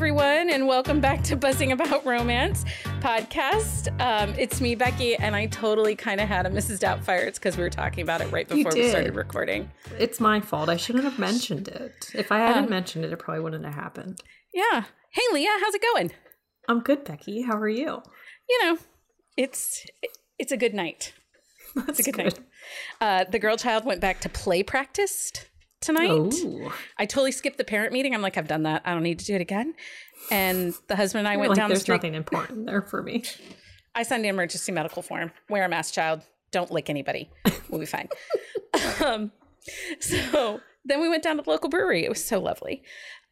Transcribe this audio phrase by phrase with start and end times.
[0.00, 2.64] everyone, and welcome back to Buzzing About Romance
[3.00, 3.88] podcast.
[4.00, 6.78] Um, it's me, Becky, and I totally kind of had a Mrs.
[6.78, 7.26] Doubtfire.
[7.26, 9.70] It's because we were talking about it right before we started recording.
[9.98, 10.70] It's my fault.
[10.70, 12.12] I shouldn't have mentioned it.
[12.14, 14.22] If I hadn't um, mentioned it, it probably wouldn't have happened.
[14.54, 14.84] Yeah.
[15.10, 16.12] Hey, Leah, how's it going?
[16.66, 17.42] I'm good, Becky.
[17.42, 18.02] How are you?
[18.48, 18.78] You know,
[19.36, 19.84] it's
[20.38, 21.12] it's a good night.
[21.74, 22.38] That's it's a good, good.
[22.38, 22.46] night.
[23.02, 25.44] Uh, the girl child went back to play practice
[25.80, 26.10] tonight.
[26.10, 26.70] Ooh.
[26.98, 28.14] I totally skipped the parent meeting.
[28.14, 28.82] I'm like, I've done that.
[28.84, 29.74] I don't need to do it again.
[30.30, 31.96] And the husband and I You're went like, down There's the street.
[31.96, 33.24] nothing important there for me.
[33.94, 35.32] I signed the emergency medical form.
[35.48, 36.22] Wear a mask, child.
[36.52, 37.30] Don't lick anybody.
[37.68, 38.08] We'll be fine.
[39.04, 39.32] um,
[40.00, 42.04] so then we went down to the local brewery.
[42.04, 42.82] It was so lovely.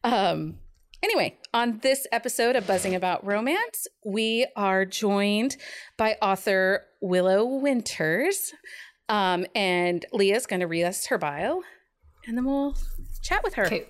[0.05, 0.59] Um,
[1.03, 5.57] anyway, on this episode of Buzzing About Romance, we are joined
[5.97, 8.53] by author Willow Winters.
[9.09, 11.63] Um, and Leah's going to read us her bio
[12.29, 12.77] and then we'll
[13.23, 13.67] chat with her.
[13.67, 13.87] Okay.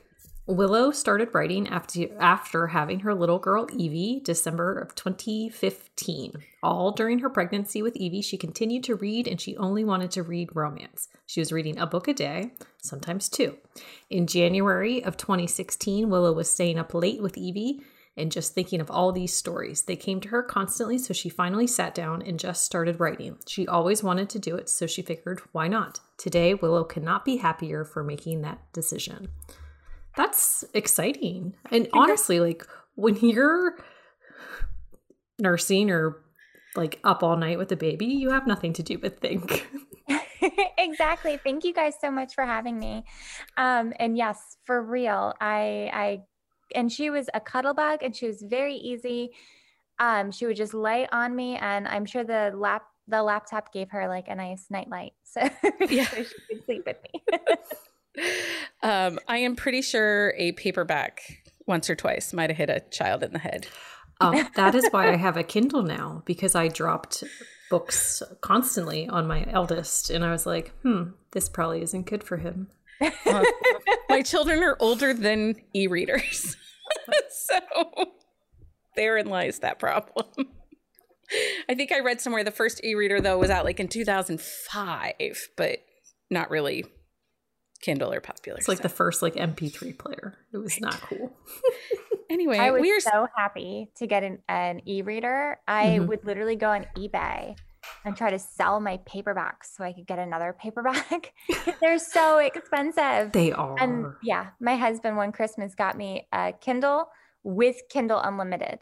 [0.46, 6.32] Willow started writing after after having her little girl Evie, December of 2015.
[6.62, 10.22] All during her pregnancy with Evie, she continued to read and she only wanted to
[10.22, 11.08] read romance.
[11.26, 13.58] She was reading a book a day, sometimes two.
[14.08, 17.82] In January of 2016, Willow was staying up late with Evie
[18.18, 19.82] and just thinking of all these stories.
[19.82, 23.38] They came to her constantly, so she finally sat down and just started writing.
[23.46, 26.00] She always wanted to do it, so she figured, why not?
[26.16, 29.28] Today, Willow cannot be happier for making that decision.
[30.16, 31.54] That's exciting.
[31.70, 32.66] And honestly, like
[32.96, 33.78] when you're
[35.38, 36.20] nursing or
[36.74, 39.68] like up all night with a baby, you have nothing to do but think.
[40.78, 41.36] exactly.
[41.36, 43.04] Thank you guys so much for having me.
[43.56, 46.22] Um, and yes, for real, I I
[46.74, 49.30] and she was a cuddle bug and she was very easy.
[49.98, 53.90] Um, she would just lay on me and I'm sure the lap the laptop gave
[53.90, 55.12] her like a nice night light.
[55.28, 55.42] So,
[55.90, 56.06] yeah.
[56.06, 57.22] so she could sleep with me.
[58.82, 61.20] um, I am pretty sure a paperback
[61.66, 63.66] once or twice might have hit a child in the head.
[64.20, 67.22] Um, that is why I have a Kindle now because I dropped
[67.70, 72.38] books constantly on my eldest, and I was like, "Hmm, this probably isn't good for
[72.38, 72.68] him."
[73.00, 73.44] Uh,
[74.08, 76.56] my children are older than e-readers,
[77.30, 77.58] so
[78.96, 80.26] therein lies that problem.
[81.68, 85.78] I think I read somewhere the first e-reader though was out like in 2005, but
[86.30, 86.84] not really
[87.80, 88.58] Kindle or popular.
[88.58, 88.82] It's like so.
[88.82, 90.38] the first like MP3 player.
[90.52, 90.82] It was right.
[90.82, 91.36] not cool.
[92.30, 95.58] anyway, I was we are so happy to get an, an e-reader.
[95.68, 96.06] I mm-hmm.
[96.06, 97.56] would literally go on eBay
[98.04, 101.32] and try to sell my paperbacks so I could get another paperback.
[101.80, 103.32] They're so expensive.
[103.32, 103.76] They are.
[103.78, 107.08] And yeah, my husband one Christmas got me a Kindle
[107.42, 108.80] with Kindle Unlimited.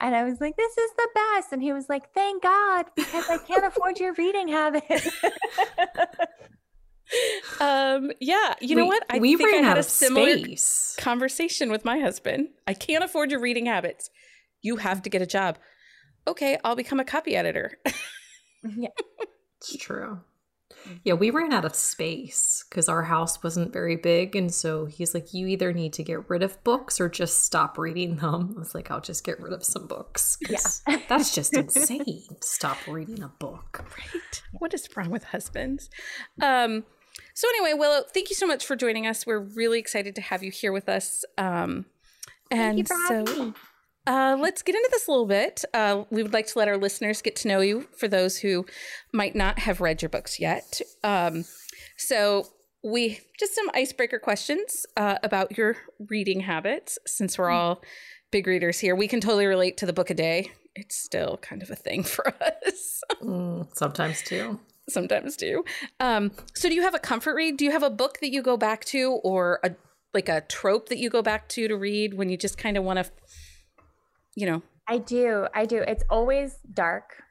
[0.00, 1.52] And I was like, this is the best.
[1.52, 4.84] And he was like, thank God, because I can't afford your reading habit.
[7.60, 9.04] um, yeah, you know what?
[9.10, 10.96] I we think ran I had a similar space.
[10.98, 12.48] conversation with my husband.
[12.66, 14.10] I can't afford your reading habits.
[14.62, 15.58] You have to get a job.
[16.26, 17.78] Okay, I'll become a copy editor.
[18.76, 18.88] yeah.
[19.58, 20.20] It's true.
[21.04, 24.34] Yeah, we ran out of space because our house wasn't very big.
[24.34, 27.76] And so he's like, You either need to get rid of books or just stop
[27.76, 28.54] reading them.
[28.56, 30.38] I was like, I'll just get rid of some books.
[30.48, 30.98] Yeah.
[31.08, 32.22] that's just insane.
[32.40, 33.84] Stop reading a book.
[33.98, 34.42] Right.
[34.52, 35.90] What is wrong with husbands?
[36.40, 36.84] Um,
[37.34, 39.26] so, anyway, Willow, thank you so much for joining us.
[39.26, 41.24] We're really excited to have you here with us.
[41.38, 41.86] Um,
[42.50, 43.54] and so.
[44.06, 45.64] Uh, let's get into this a little bit.
[45.74, 48.66] Uh, we would like to let our listeners get to know you for those who
[49.12, 50.80] might not have read your books yet.
[51.04, 51.44] Um,
[51.96, 52.46] so,
[52.82, 55.76] we just some icebreaker questions uh, about your
[56.08, 57.82] reading habits since we're all
[58.30, 58.94] big readers here.
[58.94, 60.50] We can totally relate to the book a day.
[60.74, 63.02] It's still kind of a thing for us.
[63.22, 64.58] mm, sometimes too.
[64.88, 65.64] Sometimes too.
[66.00, 67.58] Um, so, do you have a comfort read?
[67.58, 69.72] Do you have a book that you go back to, or a
[70.12, 72.82] like a trope that you go back to to read when you just kind of
[72.82, 73.10] want to
[74.34, 77.22] you know i do i do it's always dark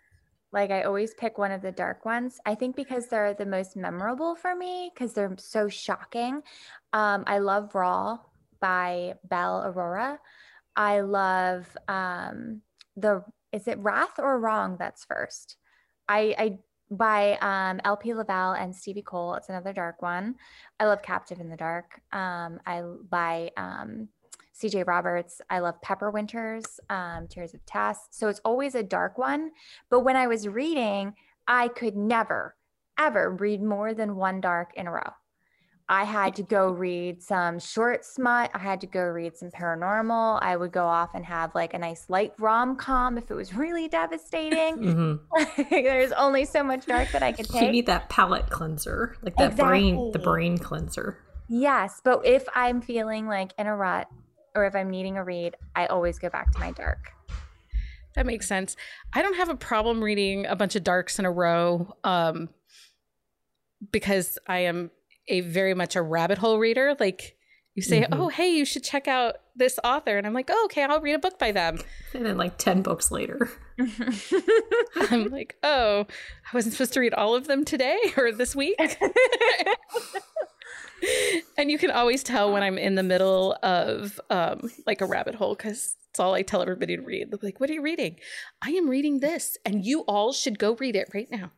[0.51, 3.75] like i always pick one of the dark ones i think because they're the most
[3.75, 6.41] memorable for me because they're so shocking
[6.94, 8.18] um, i love raw
[8.59, 10.19] by belle aurora
[10.75, 12.62] i love um,
[12.95, 15.57] the is it wrath or wrong that's first
[16.07, 16.59] i i
[16.91, 19.35] by um, LP Lovell and Stevie Cole.
[19.35, 20.35] It's another dark one.
[20.79, 22.01] I love Captive in the Dark.
[22.12, 24.09] Um, I by um,
[24.61, 25.41] CJ Roberts.
[25.50, 28.07] I love Pepper Winters, um, Tears of Tess.
[28.11, 29.51] So it's always a dark one.
[29.89, 31.13] But when I was reading,
[31.47, 32.56] I could never,
[32.97, 35.11] ever read more than one dark in a row.
[35.91, 38.51] I had to go read some short smut.
[38.53, 40.38] I had to go read some paranormal.
[40.39, 43.55] I would go off and have like a nice light rom com if it was
[43.55, 44.77] really devastating.
[44.77, 45.63] mm-hmm.
[45.71, 47.63] There's only so much dark that I could take.
[47.63, 49.67] You need that palate cleanser, like that exactly.
[49.67, 51.17] brain, the brain cleanser.
[51.47, 54.07] Yes, but if I'm feeling like in a rut,
[54.56, 57.12] or if I'm needing a read, I always go back to my dark.
[58.16, 58.75] That makes sense.
[59.13, 62.50] I don't have a problem reading a bunch of darks in a row um,
[63.92, 64.92] because I am
[65.28, 66.96] a very much a rabbit hole reader.
[67.00, 67.38] Like
[67.75, 68.19] you say, mm-hmm.
[68.19, 70.18] oh, hey, you should check out this author.
[70.18, 71.80] And I'm like, oh, okay, I'll read a book by them.
[72.13, 73.50] And then, like, 10 books later,
[75.10, 78.75] I'm like, oh, I wasn't supposed to read all of them today or this week.
[81.57, 85.36] and you can always tell when I'm in the middle of um, like a rabbit
[85.36, 87.31] hole because it's all I tell everybody to read.
[87.31, 88.18] They're like, what are you reading?
[88.62, 91.51] I am reading this, and you all should go read it right now.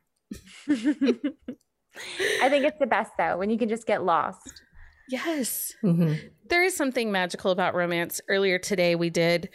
[0.70, 4.62] I think it's the best though when you can just get lost.
[5.10, 5.74] Yes.
[5.84, 6.14] Mm-hmm.
[6.48, 8.22] There is something magical about romance.
[8.30, 9.50] Earlier today, we did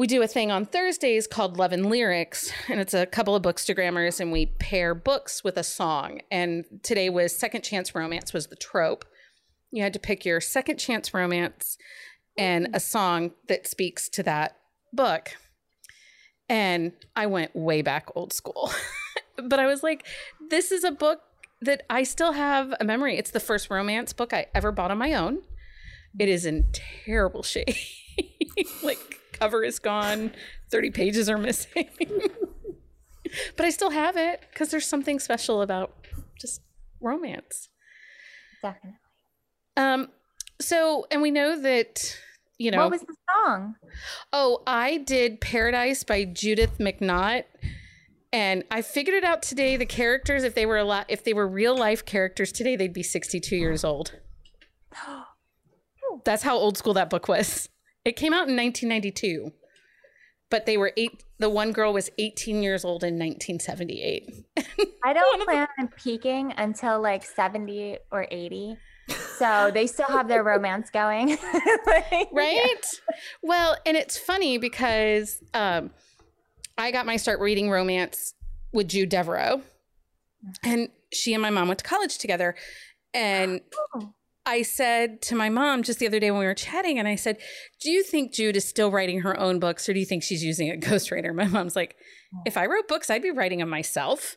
[0.00, 3.42] we do a thing on Thursdays called Love and Lyrics, and it's a couple of
[3.42, 6.22] bookstagrammers, and we pair books with a song.
[6.30, 9.04] And today was Second Chance Romance was the trope.
[9.70, 11.76] You had to pick your second chance romance
[12.38, 14.56] and a song that speaks to that
[14.90, 15.32] book.
[16.48, 18.72] And I went way back old school.
[19.36, 20.06] but I was like,
[20.48, 21.20] this is a book
[21.60, 23.18] that I still have a memory.
[23.18, 25.42] It's the first romance book I ever bought on my own.
[26.18, 27.76] It is in terrible shape.
[28.82, 30.32] like cover is gone,
[30.70, 31.88] 30 pages are missing.
[33.56, 35.94] but I still have it because there's something special about
[36.38, 36.60] just
[37.00, 37.68] romance.
[38.62, 38.98] Definitely.
[39.76, 40.08] Um,
[40.60, 42.18] so, and we know that,
[42.58, 42.78] you know.
[42.78, 43.76] What was the song?
[44.32, 47.44] Oh, I did Paradise by Judith McNaught.
[48.32, 49.76] And I figured it out today.
[49.76, 52.92] The characters, if they were a lot, if they were real life characters today, they'd
[52.92, 54.20] be 62 years old.
[56.24, 57.69] That's how old school that book was.
[58.04, 59.52] It came out in 1992,
[60.50, 61.22] but they were eight.
[61.38, 64.30] The one girl was 18 years old in 1978.
[65.04, 68.76] I don't plan on peaking until like 70 or 80.
[69.36, 71.30] So they still have their romance going.
[71.86, 72.54] like, right?
[72.54, 73.16] Yeah.
[73.42, 75.90] Well, and it's funny because um,
[76.78, 78.34] I got my start reading romance
[78.72, 79.62] with Jude Deveraux.
[80.62, 82.54] And she and my mom went to college together.
[83.12, 83.60] And
[83.94, 84.14] oh.
[84.46, 87.14] I said to my mom just the other day when we were chatting, and I
[87.14, 87.38] said,
[87.80, 90.42] Do you think Jude is still writing her own books or do you think she's
[90.42, 91.34] using a ghostwriter?
[91.34, 91.96] My mom's like,
[92.34, 92.42] oh.
[92.46, 94.36] If I wrote books, I'd be writing them myself.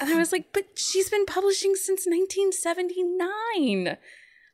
[0.00, 3.98] And I was like, But she's been publishing since 1979,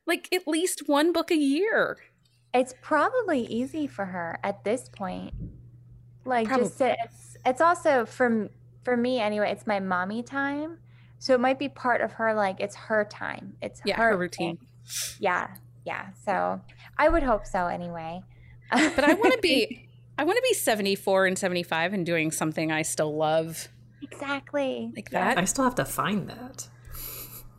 [0.06, 1.98] like at least one book a year.
[2.52, 5.34] It's probably easy for her at this point.
[6.24, 6.64] Like, probably.
[6.64, 8.50] just it's, it's also from,
[8.82, 10.78] for me anyway, it's my mommy time.
[11.20, 13.54] So it might be part of her, like, it's her time.
[13.62, 14.56] It's yeah, her, her routine.
[14.56, 14.69] Thing
[15.18, 15.48] yeah
[15.84, 16.60] yeah so
[16.98, 18.22] i would hope so anyway.
[18.70, 19.88] But i want to be
[20.18, 23.68] i want to be 74 and 75 and doing something i still love.
[24.02, 24.90] Exactly.
[24.96, 25.36] Like that?
[25.36, 26.68] I still have to find that.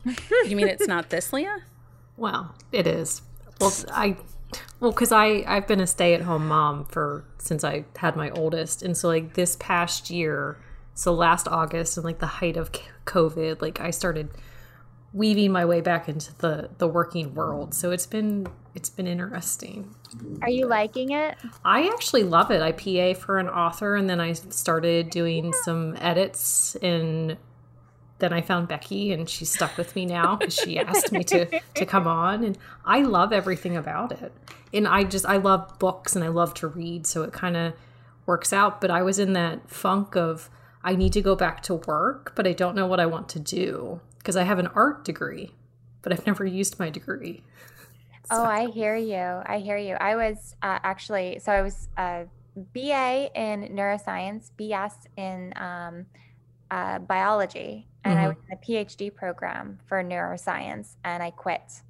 [0.48, 1.58] You mean it's not this leah?
[2.16, 3.22] Well it is.
[3.60, 4.16] Well i
[4.80, 8.96] well because i i've been a stay-at-home mom for since i had my oldest and
[8.96, 10.58] so like this past year
[10.94, 12.70] so last august and like the height of
[13.06, 14.28] covid like i started
[15.14, 17.74] weaving my way back into the the working world.
[17.74, 19.94] So it's been it's been interesting.
[20.40, 21.36] Are you liking it?
[21.64, 22.62] I actually love it.
[22.62, 27.36] I PA for an author and then I started doing some edits and
[28.18, 31.60] then I found Becky and she's stuck with me now because she asked me to
[31.74, 34.32] to come on and I love everything about it.
[34.72, 37.74] And I just I love books and I love to read, so it kind of
[38.24, 40.48] works out, but I was in that funk of
[40.84, 43.40] I need to go back to work, but I don't know what I want to
[43.40, 45.54] do because I have an art degree,
[46.00, 47.42] but I've never used my degree.
[48.30, 48.36] So.
[48.36, 49.42] Oh, I hear you.
[49.44, 49.94] I hear you.
[49.94, 56.06] I was uh, actually, so I was a BA in neuroscience, BS in um,
[56.70, 58.24] uh, biology, and mm-hmm.
[58.24, 61.82] I was in a PhD program for neuroscience, and I quit.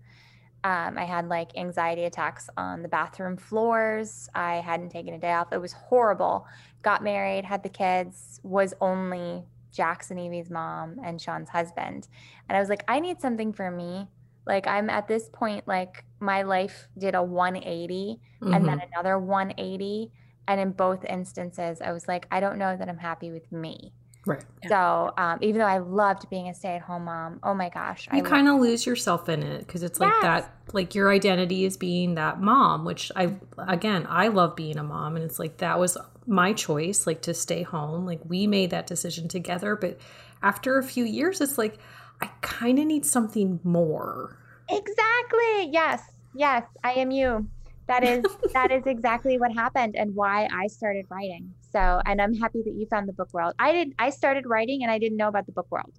[0.64, 4.30] Um, I had like anxiety attacks on the bathroom floors.
[4.34, 5.52] I hadn't taken a day off.
[5.52, 6.46] It was horrible.
[6.82, 12.08] Got married, had the kids, was only Jackson Evie's mom and Sean's husband.
[12.48, 14.08] And I was like, I need something for me.
[14.46, 18.54] Like I'm at this point, like my life did a 180 mm-hmm.
[18.54, 18.92] and then mm-hmm.
[18.92, 20.10] another 180.
[20.48, 23.92] And in both instances, I was like, I don't know that I'm happy with me.
[24.24, 24.44] Right.
[24.68, 28.48] So um, even though I loved being a stay-at-home mom, oh my gosh, you kind
[28.48, 30.22] of lose yourself in it because it's like yes.
[30.22, 30.54] that.
[30.72, 35.16] Like your identity is being that mom, which I again I love being a mom,
[35.16, 38.06] and it's like that was my choice, like to stay home.
[38.06, 39.98] Like we made that decision together, but
[40.42, 41.78] after a few years, it's like
[42.20, 44.38] I kind of need something more.
[44.70, 45.70] Exactly.
[45.70, 46.02] Yes.
[46.34, 46.64] Yes.
[46.84, 47.48] I am you.
[47.88, 51.52] That is that is exactly what happened and why I started writing.
[51.72, 53.54] So, and I'm happy that you found the book world.
[53.58, 53.94] I did.
[53.98, 55.92] I started writing and I didn't know about the book world.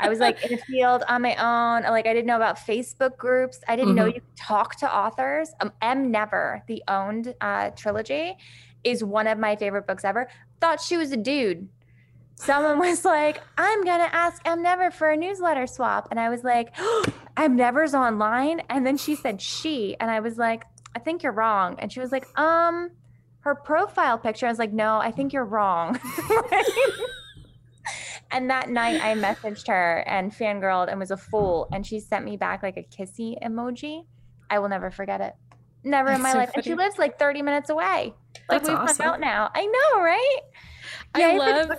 [0.00, 1.82] I was like in a field on my own.
[1.90, 3.60] Like I didn't know about Facebook groups.
[3.68, 3.96] I didn't mm-hmm.
[3.96, 5.50] know you could talk to authors.
[5.60, 8.36] Um, M Never, the owned uh, trilogy,
[8.86, 10.28] is one of my favorite books ever.
[10.60, 11.68] Thought she was a dude.
[12.36, 16.08] Someone was like, I'm gonna ask M Never for a newsletter swap.
[16.10, 17.04] And I was like, oh,
[17.36, 18.60] M Never's online.
[18.70, 19.96] And then she said she.
[20.00, 20.64] And I was like,
[20.94, 21.76] I think you're wrong.
[21.78, 22.90] And she was like, um,
[23.40, 24.46] her profile picture.
[24.46, 26.00] I was like, no, I think you're wrong.
[28.30, 31.68] and that night I messaged her and fangirled and was a fool.
[31.72, 34.04] And she sent me back like a kissy emoji.
[34.48, 35.34] I will never forget it.
[35.86, 36.48] Never That's in my so life.
[36.48, 36.56] Funny.
[36.56, 38.12] And she lives like 30 minutes away.
[38.48, 39.06] Like That's we've awesome.
[39.06, 39.50] out now.
[39.54, 40.40] I know, right?
[41.14, 41.70] I love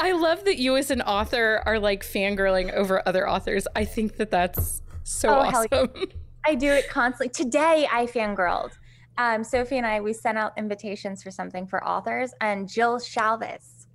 [0.00, 3.68] I love that you as an author are like fangirling over other authors.
[3.76, 5.90] I think that that's so oh, awesome.
[5.94, 6.04] Yeah.
[6.46, 7.28] I do it constantly.
[7.28, 8.72] Today I fangirled.
[9.18, 13.86] Um, Sophie and I, we sent out invitations for something for authors, and Jill Shalvis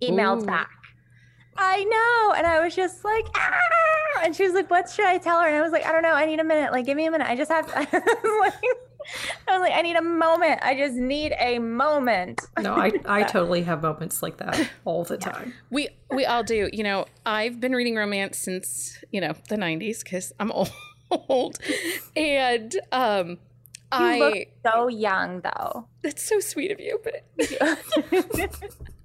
[0.00, 0.46] emailed Ooh.
[0.46, 0.70] back.
[1.56, 2.34] I know.
[2.36, 4.22] And I was just like, ah!
[4.22, 5.46] and she was like, what should I tell her?
[5.46, 6.12] And I was like, I don't know.
[6.12, 6.72] I need a minute.
[6.72, 7.28] Like, give me a minute.
[7.28, 7.78] I just have to.
[8.40, 8.54] like,
[9.48, 10.60] I was like, I need a moment.
[10.62, 12.40] I just need a moment.
[12.60, 15.30] No, I, I totally have moments like that all the yeah.
[15.32, 15.54] time.
[15.70, 16.70] We we all do.
[16.72, 21.58] You know, I've been reading romance since, you know, the 90s because I'm old.
[22.16, 25.86] and um you I look so young though.
[26.02, 27.24] That's so sweet of you, but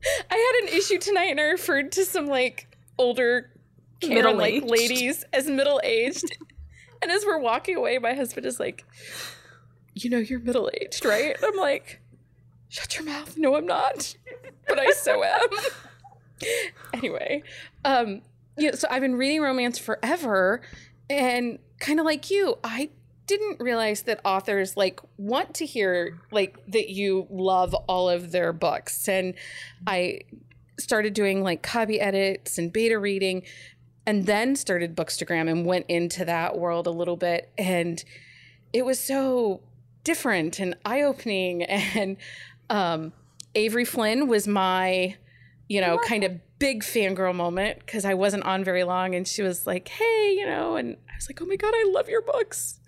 [0.32, 3.52] I had an issue tonight and I referred to some like older
[4.00, 6.38] Karen like ladies as middle aged.
[7.00, 8.84] And as we're walking away, my husband is like,
[9.94, 11.36] you know you're middle aged, right?
[11.36, 12.02] And I'm like,
[12.70, 13.38] shut your mouth.
[13.38, 14.16] No, I'm not.
[14.68, 15.48] But I so am.
[16.94, 17.44] anyway,
[17.86, 18.24] um,
[18.58, 20.62] yeah, so I've been reading romance forever
[21.08, 22.90] and kind of like you, I
[23.28, 28.54] didn't realize that authors like want to hear like that you love all of their
[28.54, 29.08] books.
[29.08, 29.36] And
[29.86, 30.22] I
[30.80, 33.44] started doing like copy edits and beta reading
[34.06, 37.52] and then started bookstagram and went into that world a little bit.
[37.58, 38.04] And
[38.72, 39.62] it was so
[40.06, 41.64] different and eye opening.
[41.70, 42.18] And
[42.70, 43.14] um,
[43.56, 45.16] Avery Flynn was my,
[45.68, 49.16] you know, kind of big fangirl moment because I wasn't on very long.
[49.16, 51.90] And she was like, hey, you know, and I was like, oh my God, I
[51.94, 52.80] love your books.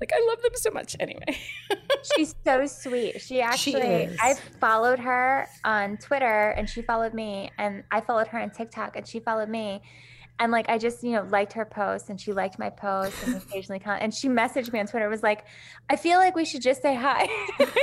[0.00, 0.96] Like, I love them so much.
[0.98, 1.38] Anyway,
[2.16, 3.20] she's so sweet.
[3.20, 8.26] She actually, she I followed her on Twitter and she followed me, and I followed
[8.28, 9.82] her on TikTok and she followed me
[10.38, 13.36] and like I just you know liked her post and she liked my post and
[13.36, 15.44] occasionally con- and she messaged me on Twitter was like
[15.88, 17.28] I feel like we should just say hi.
[17.28, 17.74] I was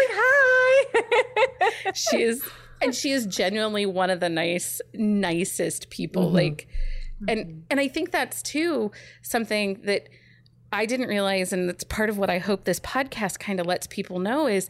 [0.00, 1.92] like hi.
[1.94, 2.44] she is
[2.84, 6.36] and she is genuinely one of the nice nicest people mm-hmm.
[6.36, 6.68] like
[7.28, 7.58] and mm-hmm.
[7.70, 8.90] and I think that's too
[9.22, 10.08] something that
[10.72, 13.86] I didn't realize and that's part of what I hope this podcast kind of lets
[13.86, 14.68] people know is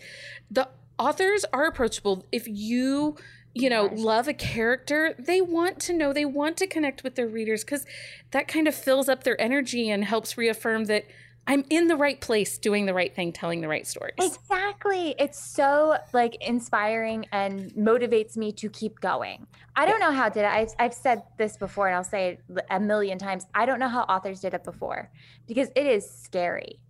[0.50, 0.68] the
[0.98, 3.16] authors are approachable if you
[3.54, 7.28] you know, love a character, they want to know, they want to connect with their
[7.28, 7.86] readers because
[8.32, 11.04] that kind of fills up their energy and helps reaffirm that
[11.46, 14.14] I'm in the right place, doing the right thing, telling the right stories.
[14.18, 15.14] Exactly.
[15.18, 19.46] It's so like inspiring and motivates me to keep going.
[19.76, 20.52] I don't know how did it.
[20.52, 23.46] I've, I've said this before and I'll say it a million times.
[23.54, 25.10] I don't know how authors did it before
[25.46, 26.80] because it is scary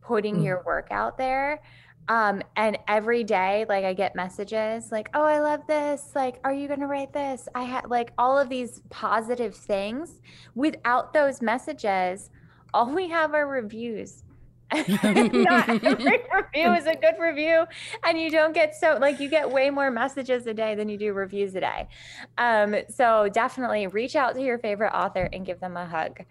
[0.00, 0.44] putting mm.
[0.44, 1.60] your work out there
[2.08, 6.10] um, and every day, like I get messages like, oh, I love this.
[6.14, 7.48] Like, are you going to write this?
[7.54, 10.20] I had like all of these positive things.
[10.54, 12.30] Without those messages,
[12.74, 14.24] all we have are reviews.
[14.72, 17.64] Not every review is a good review.
[18.04, 20.98] And you don't get so, like, you get way more messages a day than you
[20.98, 21.88] do reviews a day.
[22.36, 26.24] Um, so definitely reach out to your favorite author and give them a hug.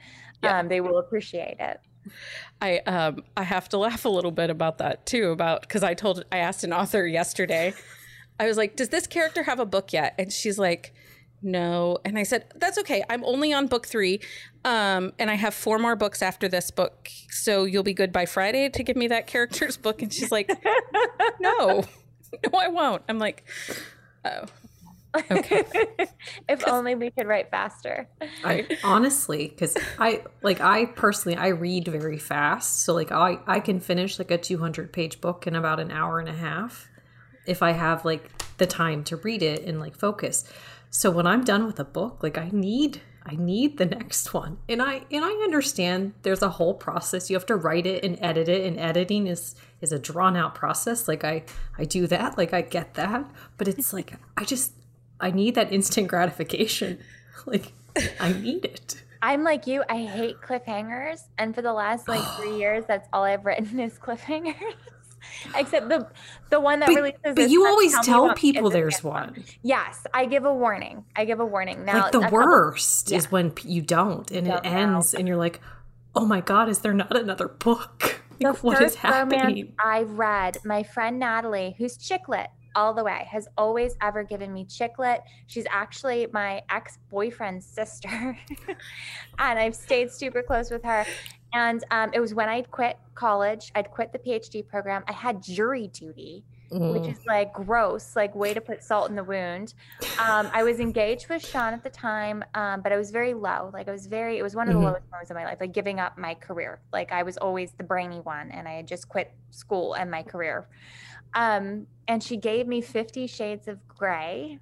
[0.43, 0.59] Yeah.
[0.59, 1.79] Um, they will appreciate it.
[2.61, 5.93] I um I have to laugh a little bit about that too about because I
[5.93, 7.73] told I asked an author yesterday.
[8.41, 10.93] I was like, "Does this character have a book yet?" And she's like,
[11.43, 13.03] "No." And I said, "That's okay.
[13.09, 14.19] I'm only on book 3.
[14.65, 17.09] Um and I have four more books after this book.
[17.29, 20.49] So you'll be good by Friday to give me that character's book." And she's like,
[21.39, 21.83] "No.
[22.51, 23.43] No, I won't." I'm like,
[24.25, 24.45] "Oh."
[25.31, 25.63] Okay.
[26.49, 28.09] if only we could write faster.
[28.43, 33.59] I honestly, because I like I personally I read very fast, so like I I
[33.59, 36.89] can finish like a 200 page book in about an hour and a half
[37.45, 40.45] if I have like the time to read it and like focus.
[40.95, 44.59] So when I'm done with a book, like I need I need the next one.
[44.69, 47.31] And I and I understand there's a whole process.
[47.31, 50.53] You have to write it and edit it and editing is is a drawn out
[50.53, 51.07] process.
[51.07, 51.45] Like I
[51.79, 54.73] I do that, like I get that, but it's like I just
[55.19, 56.99] I need that instant gratification.
[57.47, 57.73] like
[58.19, 59.01] I need it.
[59.19, 59.83] I'm like you.
[59.89, 63.97] I hate cliffhangers, and for the last like three years, that's all I've written is
[63.97, 64.53] cliffhangers.
[65.55, 66.07] Except the
[66.49, 67.35] the one that but, releases.
[67.35, 69.43] But you always tell, tell people there's one.
[69.61, 71.05] Yes, I give a warning.
[71.15, 71.85] I give a warning.
[71.85, 73.29] Now, like the worst couple, is yeah.
[73.29, 75.19] when you don't, and don't it ends, know.
[75.19, 75.61] and you're like,
[76.15, 78.19] "Oh my god, is there not another book?
[78.41, 80.57] Like, the what is happening?" I read.
[80.65, 84.93] My friend Natalie, who's chick lit all the way, has always ever given me chick
[84.97, 85.21] lit.
[85.47, 88.09] She's actually my ex boyfriend's sister,
[89.37, 91.05] and I've stayed super close with her.
[91.53, 95.03] And um, it was when I'd quit college, I'd quit the PhD program.
[95.07, 96.93] I had jury duty, mm.
[96.93, 99.75] which is like gross, like way to put salt in the wound.
[100.19, 103.69] Um, I was engaged with Sean at the time, um, but I was very low.
[103.71, 104.87] Like I was very, it was one of the mm-hmm.
[104.87, 106.79] lowest moments of my life, like giving up my career.
[106.91, 110.23] Like I was always the brainy one, and I had just quit school and my
[110.23, 110.67] career.
[111.35, 114.59] Um, and she gave me Fifty Shades of Grey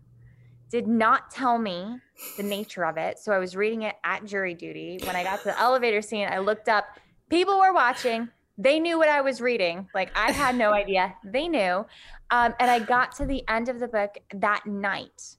[0.72, 2.00] did not tell me
[2.38, 3.20] the nature of it.
[3.20, 5.00] So I was reading it at jury duty.
[5.04, 6.86] When I got to the elevator scene, I looked up.
[7.30, 8.30] People were watching.
[8.58, 9.90] They knew what I was reading.
[9.94, 11.16] Like I had no idea.
[11.26, 11.86] They knew.
[12.32, 15.36] Um, and I got to the end of the book that night.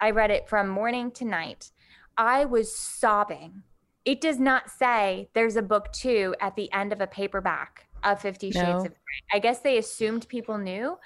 [0.00, 1.72] I read it from morning to night.
[2.16, 3.64] I was sobbing.
[4.04, 8.20] It does not say there's a book two at the end of a paperback of
[8.20, 8.76] Fifty Shades no.
[8.76, 9.22] of Grey.
[9.32, 10.96] I guess they assumed people knew.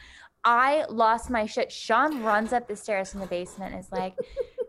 [0.45, 1.71] I lost my shit.
[1.71, 4.15] Sean runs up the stairs in the basement and is like,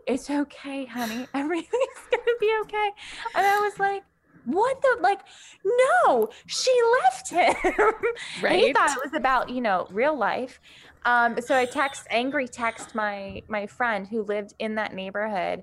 [0.06, 1.26] It's okay, honey.
[1.34, 2.90] Everything's gonna be okay.
[3.34, 4.04] And I was like,
[4.44, 5.20] what the like
[5.64, 6.70] no she
[7.02, 7.54] left him
[8.42, 10.60] right he thought it was about you know real life
[11.06, 15.62] um so i text angry text my my friend who lived in that neighborhood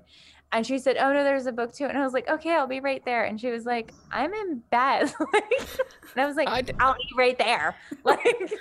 [0.52, 2.66] and she said, "Oh no, there's a book too." And I was like, "Okay, I'll
[2.66, 6.94] be right there." And she was like, "I'm in bed." and I was like, "I'll
[6.94, 8.52] be right there." Like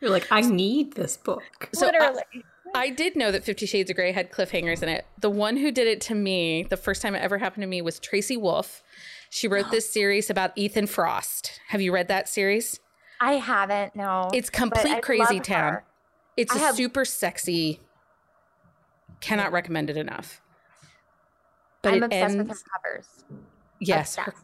[0.00, 2.22] you're like, "I need this book." So Literally.
[2.74, 5.04] I, I did know that Fifty Shades of Grey had cliffhangers in it.
[5.18, 7.82] The one who did it to me, the first time it ever happened to me,
[7.82, 8.82] was Tracy Wolff.
[9.30, 11.60] She wrote this series about Ethan Frost.
[11.68, 12.78] Have you read that series?
[13.20, 13.96] I haven't.
[13.96, 14.30] No.
[14.32, 15.72] It's complete crazy town.
[15.72, 15.84] Her.
[16.36, 16.76] It's I a have...
[16.76, 17.80] super sexy.
[19.20, 20.40] Cannot recommend it enough.
[21.84, 23.08] But I'm obsessed ends, with her covers.
[23.80, 24.16] Yes.
[24.16, 24.34] Her,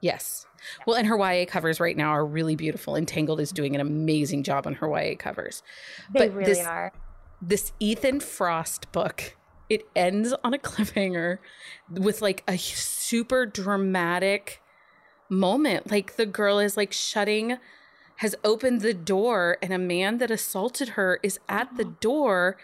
[0.00, 0.46] yes.
[0.46, 0.84] Yeah.
[0.86, 2.96] Well, and her YA covers right now are really beautiful.
[2.96, 5.62] Entangled is doing an amazing job on her YA covers.
[6.12, 6.92] They but really this, are.
[7.40, 9.36] This Ethan Frost book,
[9.68, 11.38] it ends on a cliffhanger
[11.90, 14.62] with like a super dramatic
[15.28, 15.90] moment.
[15.90, 17.58] Like the girl is like shutting
[18.20, 21.92] has opened the door and a man that assaulted her is at the uh-huh.
[22.00, 22.56] door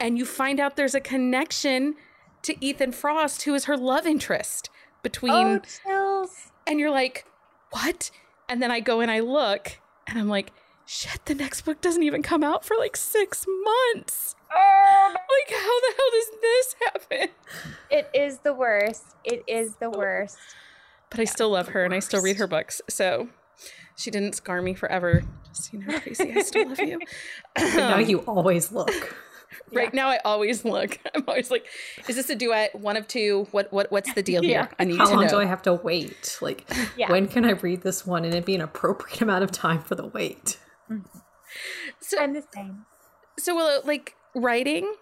[0.00, 1.94] and you find out there's a connection
[2.42, 4.70] to Ethan Frost, who is her love interest
[5.02, 5.60] between.
[5.86, 6.28] Oh,
[6.66, 7.26] and you're like,
[7.70, 8.10] what?
[8.48, 10.52] And then I go and I look and I'm like,
[10.86, 13.46] shit, the next book doesn't even come out for like six
[13.94, 14.34] months.
[14.54, 17.28] Oh, like, how the hell does this happen?
[17.90, 19.04] It is the worst.
[19.24, 20.38] It is the worst.
[21.10, 22.80] But I still love her and I still read her books.
[22.88, 23.28] So
[23.96, 25.22] she didn't scar me forever.
[25.48, 26.98] Just, you know, Tracy, I still love you.
[27.58, 29.14] now um, you always look.
[29.72, 30.02] Right yeah.
[30.02, 30.98] now I always look.
[31.14, 31.66] I'm always like,
[32.08, 32.74] is this a duet?
[32.74, 33.46] One of two?
[33.50, 34.68] What what what's the deal here?
[34.78, 35.30] I need How to long know.
[35.30, 36.38] do I have to wait?
[36.40, 37.10] Like yeah.
[37.10, 39.94] when can I read this one and it be an appropriate amount of time for
[39.94, 40.58] the wait?
[40.90, 41.18] Mm-hmm.
[42.00, 42.86] So I'm the same.
[43.38, 44.94] So Willow, like writing,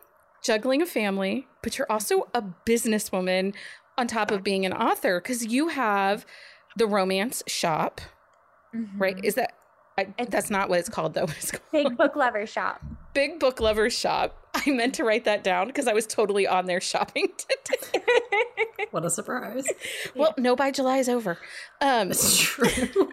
[0.43, 3.55] juggling a family, but you're also a businesswoman
[3.99, 6.25] on top of being an author because you have
[6.77, 8.01] the romance shop.
[8.75, 9.03] Mm-hmm.
[9.03, 9.25] Right?
[9.25, 9.55] Is that
[10.19, 11.25] I, that's not what it's called though.
[11.39, 12.81] It's called Big Book Lover Shop.
[13.13, 14.37] Big Book Lover Shop.
[14.55, 17.29] I meant to write that down because I was totally on there shopping
[17.65, 18.05] today.
[18.91, 19.67] what a surprise!
[20.17, 20.43] Well, yeah.
[20.43, 21.39] no, by July is over.
[21.81, 23.13] Um, that's true.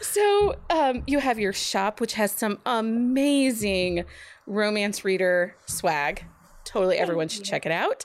[0.00, 4.04] so um, you have your shop, which has some amazing
[4.46, 6.24] romance reader swag.
[6.64, 8.04] Totally, everyone should check it out.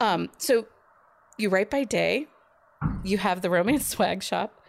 [0.00, 0.66] Um, so
[1.36, 2.26] you write by day.
[3.02, 4.60] You have the romance swag shop,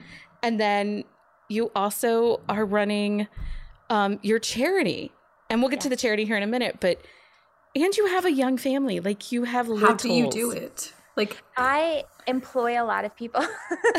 [0.43, 1.03] and then
[1.47, 3.27] you also are running
[3.89, 5.11] um, your charity.
[5.49, 6.99] And we'll get to the charity here in a minute, but
[7.75, 8.99] and you have a young family.
[8.99, 10.93] Like you have How do you do it?
[11.15, 13.45] Like I employ a lot of people.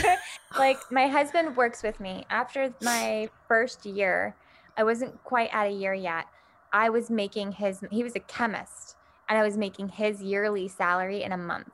[0.58, 2.24] like my husband works with me.
[2.30, 4.34] After my first year,
[4.76, 6.26] I wasn't quite at a year yet.
[6.72, 8.96] I was making his he was a chemist
[9.28, 11.70] and I was making his yearly salary in a month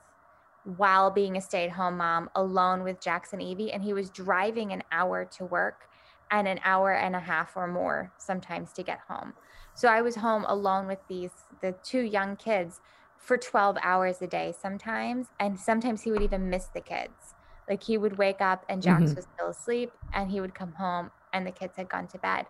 [0.65, 3.73] while being a stay at home mom alone with Jackson Evie.
[3.73, 5.89] And he was driving an hour to work
[6.31, 9.35] and an hour and a half or more sometimes to get home.
[9.75, 12.81] So I was home alone with these, the two young kids
[13.19, 15.29] for 12 hours a day sometimes.
[15.39, 17.35] And sometimes he would even miss the kids.
[17.69, 19.15] Like he would wake up and Jax mm-hmm.
[19.15, 22.47] was still asleep and he would come home and the kids had gone to bed.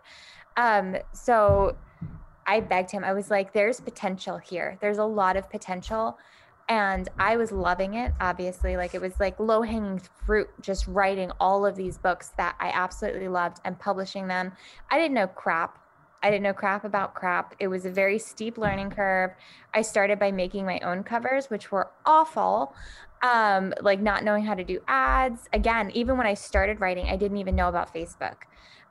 [0.57, 1.77] Um, so
[2.47, 4.79] I begged him, I was like, there's potential here.
[4.81, 6.19] There's a lot of potential
[6.69, 8.77] And I was loving it, obviously.
[8.77, 12.71] Like it was like low hanging fruit, just writing all of these books that I
[12.71, 14.53] absolutely loved and publishing them.
[14.91, 15.79] I didn't know crap.
[16.23, 17.55] I didn't know crap about crap.
[17.59, 19.33] It was a very steep learning curve.
[19.75, 22.75] I started by making my own covers, which were awful.
[23.23, 25.49] Um, like not knowing how to do ads.
[25.53, 28.37] Again, even when I started writing, I didn't even know about Facebook.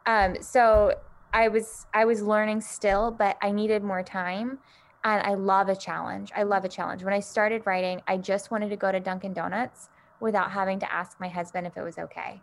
[0.05, 0.95] Um, so
[1.33, 4.59] I was I was learning still, but I needed more time.
[5.03, 6.31] And I love a challenge.
[6.35, 7.03] I love a challenge.
[7.03, 10.91] When I started writing, I just wanted to go to Dunkin' Donuts without having to
[10.91, 12.39] ask my husband if it was okay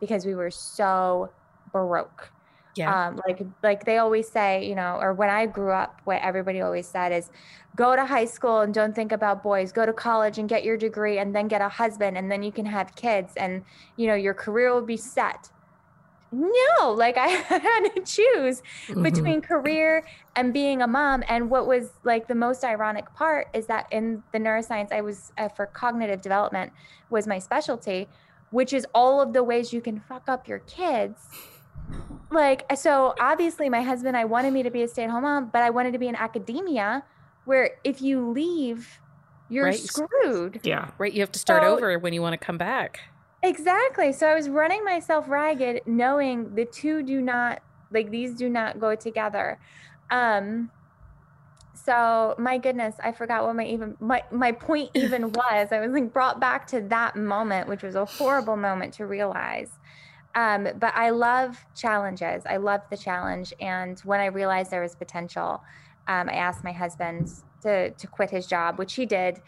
[0.00, 1.30] because we were so
[1.72, 2.30] broke.
[2.76, 3.08] Yeah.
[3.08, 6.60] Um, like like they always say, you know, or when I grew up, what everybody
[6.60, 7.30] always said is
[7.74, 10.76] go to high school and don't think about boys, go to college and get your
[10.76, 13.64] degree and then get a husband and then you can have kids and
[13.96, 15.50] you know your career will be set
[16.32, 19.02] no like i had to choose mm-hmm.
[19.02, 23.66] between career and being a mom and what was like the most ironic part is
[23.66, 26.72] that in the neuroscience i was uh, for cognitive development
[27.10, 28.08] was my specialty
[28.50, 31.28] which is all of the ways you can fuck up your kids
[32.30, 35.70] like so obviously my husband i wanted me to be a stay-at-home mom but i
[35.70, 37.04] wanted to be in academia
[37.44, 39.00] where if you leave
[39.48, 39.78] you're right.
[39.78, 43.00] screwed yeah right you have to start so, over when you want to come back
[43.42, 44.12] Exactly.
[44.12, 48.80] So I was running myself ragged knowing the two do not like these do not
[48.80, 49.58] go together.
[50.10, 50.70] Um
[51.74, 55.72] so my goodness, I forgot what my even my my point even was.
[55.72, 59.78] I was like brought back to that moment, which was a horrible moment to realize.
[60.34, 62.42] Um, but I love challenges.
[62.46, 63.54] I love the challenge.
[63.60, 65.62] And when I realized there was potential,
[66.08, 67.30] um, I asked my husband
[67.62, 69.40] to to quit his job, which he did.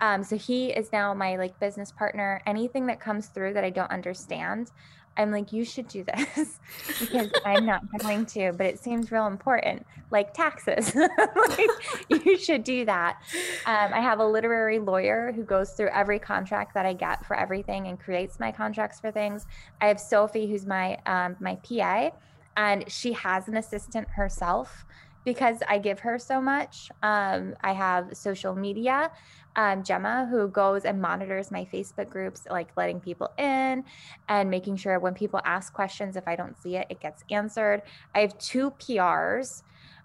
[0.00, 2.42] Um, so he is now my like business partner.
[2.46, 4.70] Anything that comes through that I don't understand,
[5.16, 6.60] I'm like, you should do this
[7.00, 10.94] because I'm not going to, but it seems real important, like taxes.
[11.48, 11.70] like,
[12.24, 13.22] you should do that.
[13.64, 17.36] Um, I have a literary lawyer who goes through every contract that I get for
[17.36, 19.46] everything and creates my contracts for things.
[19.80, 22.10] I have Sophie, who's my um, my PA,
[22.56, 24.84] and she has an assistant herself
[25.26, 26.88] because I give her so much.
[27.02, 29.10] Um, I have social media
[29.56, 33.84] um, Gemma, who goes and monitors my Facebook groups, like letting people in
[34.28, 37.82] and making sure when people ask questions, if I don't see it, it gets answered.
[38.14, 39.62] I have two PRs.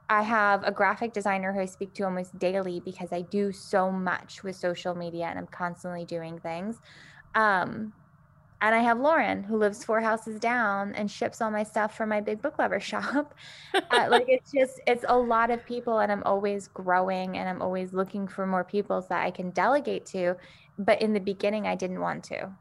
[0.09, 3.91] I have a graphic designer who I speak to almost daily because I do so
[3.91, 6.79] much with social media and I'm constantly doing things.
[7.35, 7.93] Um,
[8.61, 12.09] and I have Lauren who lives four houses down and ships all my stuff from
[12.09, 13.33] my big book lover shop.
[13.73, 17.61] uh, like it's just, it's a lot of people, and I'm always growing and I'm
[17.61, 20.35] always looking for more people that I can delegate to.
[20.77, 22.51] But in the beginning, I didn't want to.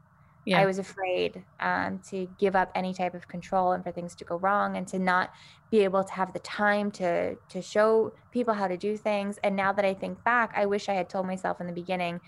[0.45, 0.59] Yeah.
[0.59, 4.25] I was afraid um, to give up any type of control and for things to
[4.25, 5.31] go wrong and to not
[5.69, 9.37] be able to have the time to to show people how to do things.
[9.43, 12.19] And now that I think back, I wish I had told myself in the beginning,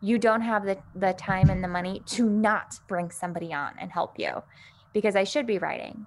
[0.00, 3.90] you don't have the, the time and the money to not bring somebody on and
[3.90, 4.42] help you
[4.92, 6.06] because I should be writing.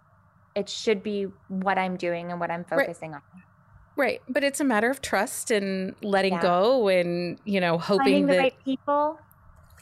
[0.55, 3.21] It should be what I'm doing and what I'm focusing right.
[3.33, 3.43] on.
[3.95, 4.21] Right.
[4.27, 6.41] But it's a matter of trust and letting yeah.
[6.41, 9.19] go and, you know, hoping finding that right people.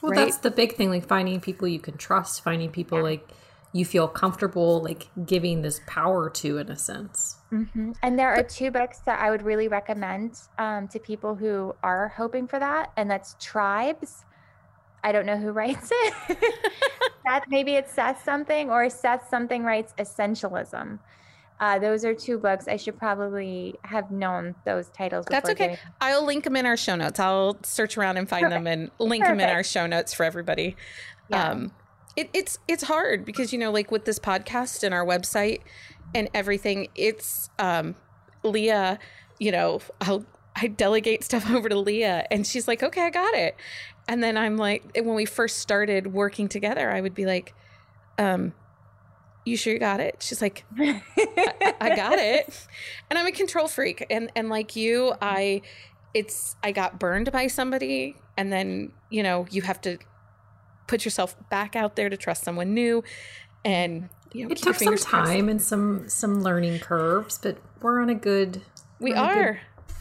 [0.01, 0.15] Well, right?
[0.15, 3.03] that's the big thing, like finding people you can trust, finding people yeah.
[3.03, 3.29] like
[3.71, 7.37] you feel comfortable like giving this power to in a sense.
[7.51, 7.91] Mm-hmm.
[8.01, 12.09] And there are two books that I would really recommend um, to people who are
[12.09, 14.25] hoping for that, and that's Tribes.
[15.03, 16.13] I don't know who writes it.
[17.25, 20.99] that maybe it says something, or Seth something writes Essentialism.
[21.59, 22.67] Uh, those are two books.
[22.67, 25.25] I should probably have known those titles.
[25.29, 25.77] That's okay.
[25.99, 27.19] I'll link them in our show notes.
[27.19, 28.63] I'll search around and find Perfect.
[28.63, 29.39] them and link Perfect.
[29.39, 30.77] them in our show notes for everybody.
[31.29, 31.51] Yeah.
[31.51, 31.71] Um,
[32.19, 35.61] it, it's it's hard because you know like with this podcast and our website
[36.13, 37.95] and everything it's um
[38.43, 38.99] leah
[39.39, 43.33] you know i'll i delegate stuff over to leah and she's like okay i got
[43.33, 43.55] it.
[44.09, 47.53] And then i'm like when we first started working together i would be like
[48.17, 48.53] um
[49.45, 50.17] you sure you got it?
[50.19, 52.67] She's like I, I got it.
[53.09, 55.61] And i'm a control freak and and like you i
[56.13, 59.97] it's i got burned by somebody and then you know you have to
[60.89, 63.03] put yourself back out there to trust someone new
[63.63, 65.49] and you know, it took some time crossed.
[65.49, 68.63] and some some learning curves but we're on a good
[68.99, 69.93] we are good...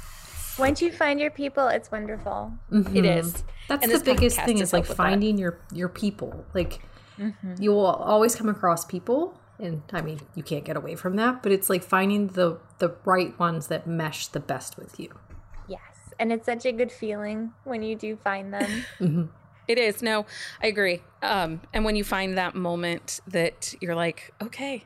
[0.59, 2.97] once you find your people it's wonderful mm-hmm.
[2.97, 5.43] it is that's and the biggest thing is like finding that.
[5.43, 6.81] your your people like
[7.19, 7.55] mm-hmm.
[7.61, 11.43] you will always come across people and i mean you can't get away from that
[11.43, 15.11] but it's like finding the the right ones that mesh the best with you
[15.69, 19.25] yes and it's such a good feeling when you do find them mm-hmm.
[19.69, 20.03] It is.
[20.03, 20.25] No,
[20.63, 21.03] I agree.
[21.23, 24.85] Um, and when you find that moment that you're like, okay,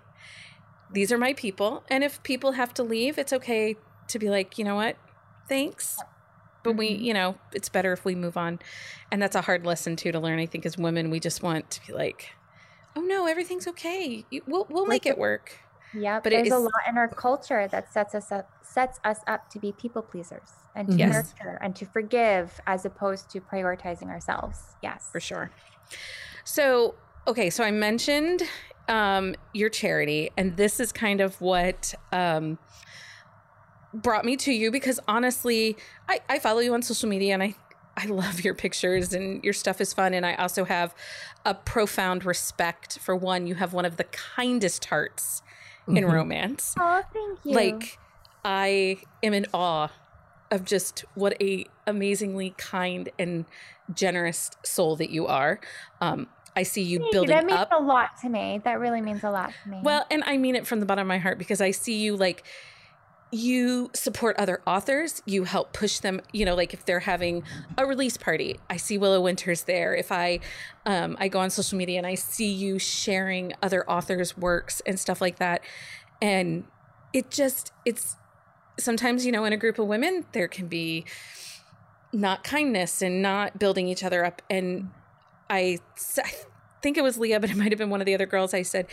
[0.93, 1.85] these are my people.
[1.89, 3.77] And if people have to leave, it's okay
[4.09, 4.97] to be like, you know what?
[5.49, 5.99] Thanks.
[6.65, 6.79] but mm-hmm.
[6.79, 8.59] we, you know, it's better if we move on.
[9.13, 10.41] And that's a hard lesson too to learn.
[10.41, 12.31] I think as women, we just want to be like,
[12.97, 14.25] oh no, everything's okay.
[14.47, 15.61] We'll we'll make it work.
[15.95, 19.51] Yeah, but there's a lot in our culture that sets us up sets us up
[19.51, 21.13] to be people pleasers and to yes.
[21.13, 24.59] nurture and to forgive as opposed to prioritizing ourselves.
[24.83, 25.51] Yes, for sure.
[26.45, 26.95] So
[27.27, 28.43] okay, so I mentioned
[28.89, 32.59] um, your charity, and this is kind of what um,
[33.95, 35.77] brought me to you because honestly,
[36.09, 37.55] I, I follow you on social media and I
[37.97, 40.15] I love your pictures and your stuff is fun.
[40.15, 40.95] And I also have
[41.45, 45.43] a profound respect for one, you have one of the kindest hearts
[45.83, 45.99] mm-hmm.
[45.99, 46.75] in romance.
[46.79, 47.53] Oh, thank you.
[47.53, 47.99] Like,
[48.45, 49.89] I am in awe
[50.53, 53.45] of just what a amazingly kind and
[53.93, 55.59] generous soul that you are.
[56.01, 57.41] Um, I see you Thank building you.
[57.41, 57.73] That means up.
[57.73, 58.61] a lot to me.
[58.65, 59.81] That really means a lot to me.
[59.83, 62.15] Well, and I mean it from the bottom of my heart because I see you
[62.15, 62.45] like
[63.35, 67.43] you support other authors you help push them you know like if they're having
[67.79, 70.39] a release party i see willow winters there if i
[70.85, 75.01] um, i go on social media and i see you sharing other authors works and
[75.01, 75.63] stuff like that
[76.21, 76.65] and
[77.15, 78.17] it just it's
[78.79, 81.05] sometimes you know in a group of women there can be
[82.13, 84.91] not kindness and not building each other up and
[85.51, 85.79] i,
[86.19, 86.33] I
[86.83, 88.53] think it was Leah, but it might have been one of the other girls.
[88.53, 88.87] I said,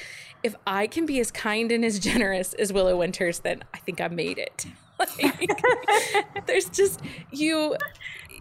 [0.44, 4.00] if I can be as kind and as generous as Willow Winters, then I think
[4.00, 4.66] I made it.
[5.00, 5.50] Like,
[6.46, 7.00] there's just
[7.32, 7.74] you,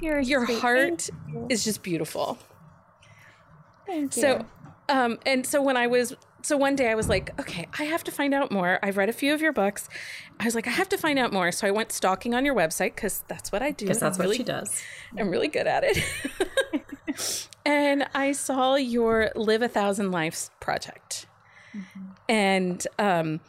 [0.00, 0.58] You're your sweet.
[0.58, 1.46] heart you.
[1.48, 2.36] is just beautiful.
[3.86, 4.22] Thank you.
[4.22, 4.44] So,
[4.88, 8.04] um, and so when I was, so one day I was like, okay, I have
[8.04, 8.78] to find out more.
[8.82, 9.88] I've read a few of your books.
[10.38, 11.50] I was like, I have to find out more.
[11.52, 13.86] So I went stalking on your website because that's what I do.
[13.86, 14.82] Because that's I'm what really, she does.
[15.18, 17.48] I'm really good at it.
[17.66, 21.26] and I saw your Live a Thousand Lives project.
[21.74, 22.00] Mm-hmm.
[22.28, 23.40] And um,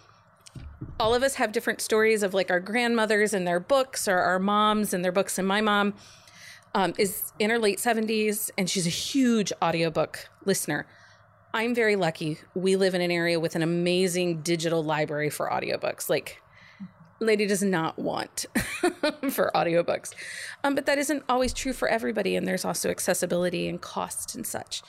[1.00, 4.40] all of us have different stories of like our grandmothers and their books or our
[4.40, 5.38] moms and their books.
[5.38, 5.94] And my mom
[6.74, 10.88] um, is in her late 70s and she's a huge audiobook listener.
[11.54, 12.38] I'm very lucky.
[12.54, 16.10] We live in an area with an amazing digital library for audiobooks.
[16.10, 16.42] Like,
[17.20, 18.46] lady does not want
[19.32, 20.14] for audiobooks.
[20.64, 22.36] Um, but that isn't always true for everybody.
[22.36, 24.84] And there's also accessibility and cost and such.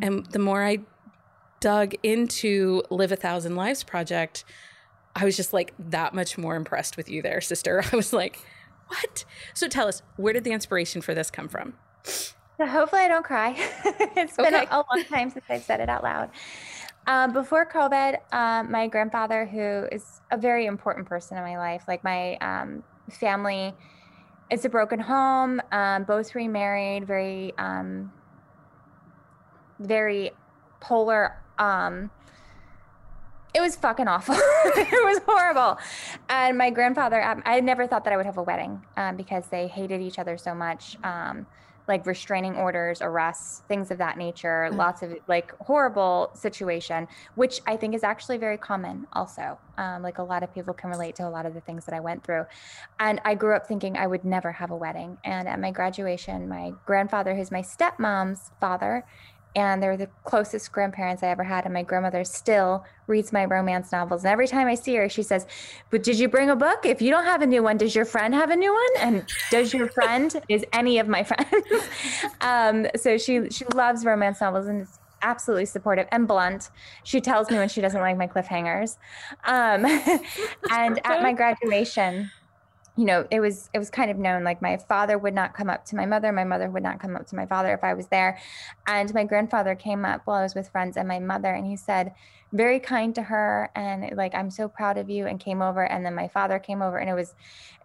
[0.00, 0.78] And the more I
[1.60, 4.44] dug into Live a Thousand Lives project,
[5.14, 7.82] I was just like that much more impressed with you there, sister.
[7.92, 8.38] I was like,
[8.88, 9.24] what?
[9.54, 11.74] So tell us, where did the inspiration for this come from?
[12.56, 13.54] So hopefully I don't cry.
[14.16, 16.30] it's been a, a long time since I've said it out loud.
[17.06, 21.84] Um, before COVID, um, my grandfather, who is a very important person in my life,
[21.86, 23.74] like my um, family,
[24.50, 28.10] it's a broken home, um, both remarried, very, um,
[29.78, 30.30] very
[30.80, 31.36] polar.
[31.58, 32.10] Um,
[33.54, 34.34] it was fucking awful.
[34.38, 35.78] it was horrible.
[36.28, 38.82] And my grandfather, I never thought that I would have a wedding
[39.16, 40.96] because they hated each other so much
[41.88, 44.76] like restraining orders, arrests, things of that nature, mm.
[44.76, 49.58] lots of like horrible situation, which I think is actually very common also.
[49.78, 51.94] Um, like a lot of people can relate to a lot of the things that
[51.94, 52.46] I went through.
[52.98, 55.18] And I grew up thinking I would never have a wedding.
[55.24, 59.04] And at my graduation, my grandfather, who's my stepmom's father,
[59.56, 61.64] and they're the closest grandparents I ever had.
[61.64, 64.22] And my grandmother still reads my romance novels.
[64.22, 65.46] And every time I see her, she says,
[65.90, 66.84] But did you bring a book?
[66.84, 68.90] If you don't have a new one, does your friend have a new one?
[68.98, 71.88] And does your friend, is any of my friends?
[72.42, 76.70] um, so she she loves romance novels and is absolutely supportive and blunt.
[77.02, 78.98] She tells me when she doesn't like my cliffhangers.
[79.44, 79.84] Um,
[80.70, 82.30] and at my graduation,
[82.96, 85.68] you know it was it was kind of known like my father would not come
[85.68, 87.94] up to my mother my mother would not come up to my father if i
[87.94, 88.38] was there.
[88.86, 91.76] And my grandfather came up while i was with friends and my mother and he
[91.76, 92.12] said
[92.52, 96.06] very kind to her and like i'm so proud of you and came over and
[96.06, 97.34] then my father came over and it was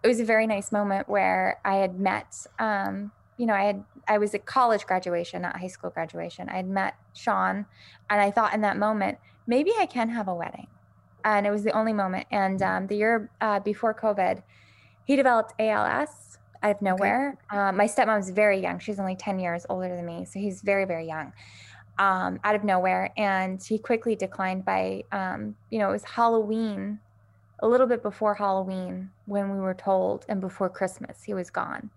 [0.02, 3.84] it was a very nice moment where i had met um you know i had
[4.08, 6.48] i was at college graduation not high school graduation.
[6.48, 7.66] I had met sean
[8.08, 10.68] and i thought in that moment maybe i can have a wedding.
[11.24, 12.26] And it was the only moment.
[12.32, 14.42] And um, the year uh, before covid
[15.12, 17.36] he developed ALS out of nowhere.
[17.52, 17.58] Okay.
[17.58, 18.78] Um, my stepmom's very young.
[18.78, 20.24] She's only 10 years older than me.
[20.24, 21.34] So he's very, very young
[21.98, 23.12] um, out of nowhere.
[23.18, 26.98] And he quickly declined by, um, you know, it was Halloween,
[27.58, 31.90] a little bit before Halloween when we were told, and before Christmas, he was gone.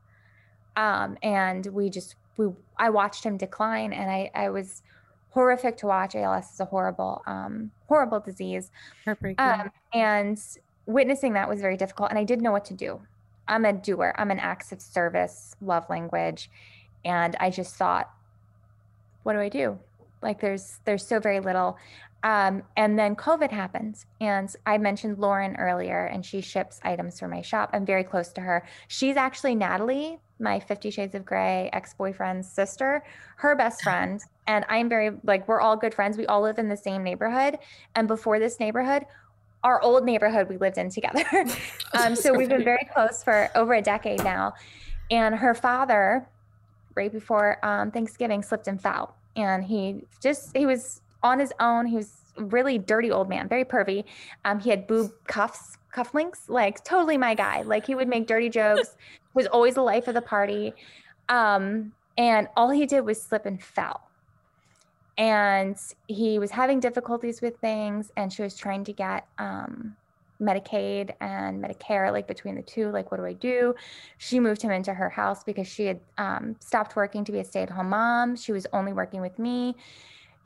[0.76, 2.48] Um, and we just, we,
[2.78, 4.82] I watched him decline and I, I was
[5.30, 6.16] horrific to watch.
[6.16, 8.72] ALS is a horrible, um, horrible disease.
[9.06, 9.40] Heartbreaking.
[9.40, 10.38] Um, and
[10.86, 13.02] witnessing that was very difficult and I didn't know what to do.
[13.48, 14.14] I'm a doer.
[14.18, 16.50] I'm an acts of service, love language.
[17.04, 18.10] And I just thought,
[19.24, 19.80] what do I do?
[20.22, 21.78] Like there's there's so very little.
[22.26, 27.28] Um, and then COVID happens And I mentioned Lauren earlier, and she ships items for
[27.28, 27.70] my shop.
[27.72, 28.66] I'm very close to her.
[28.88, 33.04] She's actually Natalie, my Fifty Shades of Grey ex boyfriend's sister,
[33.38, 34.20] her best friend.
[34.48, 36.18] And I'm very, like, we're all good friends.
[36.18, 37.60] We all live in the same neighborhood.
[37.96, 39.06] And before this neighborhood,
[39.66, 41.26] our old neighborhood we lived in together.
[42.00, 44.54] um, so we've been very close for over a decade now.
[45.10, 46.28] And her father,
[46.96, 49.16] right before um, Thanksgiving, slipped and fell.
[49.36, 51.88] And he just, he was on his own.
[51.88, 54.06] He was really dirty old man, very pervy.
[54.46, 57.64] Um, he had boob cuffs, cufflinks, like totally my guy.
[57.64, 58.96] Like he would make dirty jokes,
[59.34, 60.74] was always the life of the party.
[61.28, 64.05] Um, and all he did was slip and fell.
[65.18, 69.96] And he was having difficulties with things, and she was trying to get um,
[70.42, 73.76] Medicaid and Medicare, like between the two, like, what do I do?
[74.18, 77.46] She moved him into her house because she had um, stopped working to be a
[77.46, 78.36] stay at home mom.
[78.36, 79.76] She was only working with me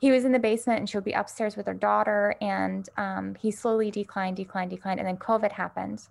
[0.00, 3.36] he was in the basement and she would be upstairs with her daughter and um,
[3.40, 6.08] he slowly declined declined declined and then covid happened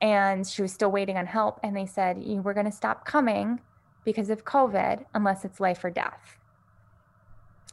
[0.00, 3.60] and she was still waiting on help and they said we're going to stop coming
[4.04, 6.36] because of covid unless it's life or death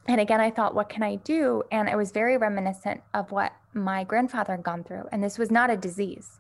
[0.08, 1.64] and again i thought what can i do?
[1.72, 5.06] And it was very reminiscent of what my grandfather had gone through.
[5.12, 6.40] And this was not a disease.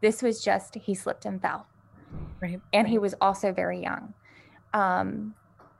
[0.00, 1.66] This was just he slipped and fell.
[2.40, 2.60] Right.
[2.72, 4.14] And he was also very young.
[4.72, 5.34] Um,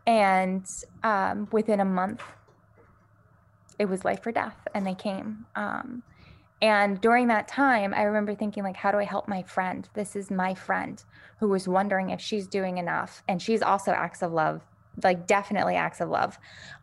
[0.07, 0.67] and
[1.03, 2.23] um, within a month
[3.79, 5.47] it was life or death and they came.
[5.55, 6.03] Um,
[6.61, 9.89] and during that time i remember thinking like how do i help my friend?
[9.95, 11.03] This is my friend
[11.39, 14.63] who was wondering if she's doing enough and she's also acts of love
[15.03, 16.39] like definitely acts of love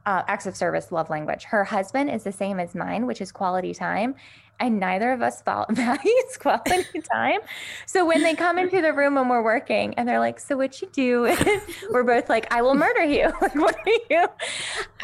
[0.05, 3.31] uh, acts of service love language her husband is the same as mine which is
[3.31, 4.15] quality time
[4.59, 7.39] and neither of us values quality time.
[7.85, 10.81] So when they come into the room when we're working and they're like, "So what
[10.81, 11.35] you do?"
[11.91, 14.21] we're both like, "I will murder you." like, what are you?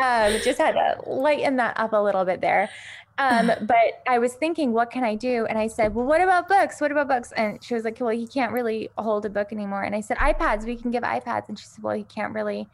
[0.02, 2.70] Um, just had to lighten that up a little bit there.
[3.18, 5.46] Um, but I was thinking, what can I do?
[5.46, 6.82] And I said, well, what about books?
[6.82, 7.32] What about books?
[7.34, 9.84] And she was like, well, he can't really hold a book anymore.
[9.84, 11.48] And I said, iPads, we can give iPads.
[11.48, 12.68] And she said, well, he can't really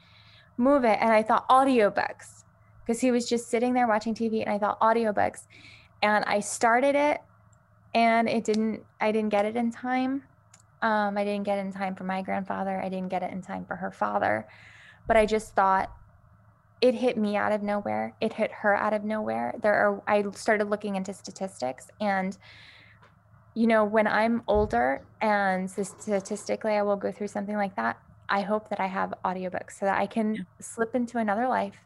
[0.57, 0.97] move it.
[0.99, 2.43] And I thought audiobooks
[2.85, 4.41] because he was just sitting there watching TV.
[4.41, 5.43] And I thought audiobooks
[6.01, 7.21] and I started it
[7.93, 10.23] and it didn't I didn't get it in time.
[10.81, 12.79] Um, I didn't get it in time for my grandfather.
[12.79, 14.47] I didn't get it in time for her father.
[15.07, 15.91] But I just thought
[16.81, 18.13] it hit me out of nowhere.
[18.21, 19.55] It hit her out of nowhere.
[19.61, 22.37] There are I started looking into statistics and
[23.55, 27.97] you know, when I'm older and statistically I will go through something like that,
[28.29, 30.41] I hope that I have audiobooks so that I can yeah.
[30.59, 31.77] slip into another life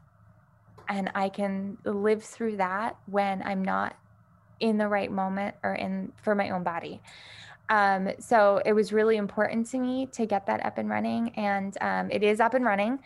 [0.90, 3.96] and I can live through that when I'm not
[4.60, 7.02] in the right moment or in for my own body.
[7.70, 11.78] Um, so it was really important to me to get that up and running, and
[11.80, 13.00] um, it is up and running.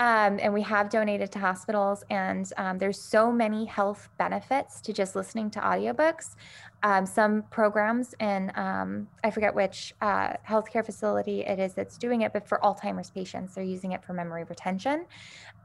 [0.00, 4.94] Um, and we have donated to hospitals, and um, there's so many health benefits to
[4.94, 6.36] just listening to audiobooks.
[6.82, 12.22] Um, some programs, and um, I forget which uh, healthcare facility it is that's doing
[12.22, 15.04] it, but for Alzheimer's patients, they're using it for memory retention.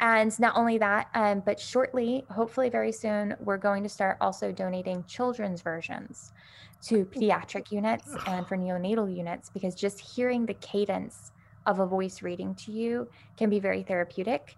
[0.01, 4.51] And not only that, um, but shortly, hopefully very soon, we're going to start also
[4.51, 6.33] donating children's versions
[6.81, 11.31] to pediatric units and for neonatal units because just hearing the cadence
[11.65, 14.57] of a voice reading to you can be very therapeutic.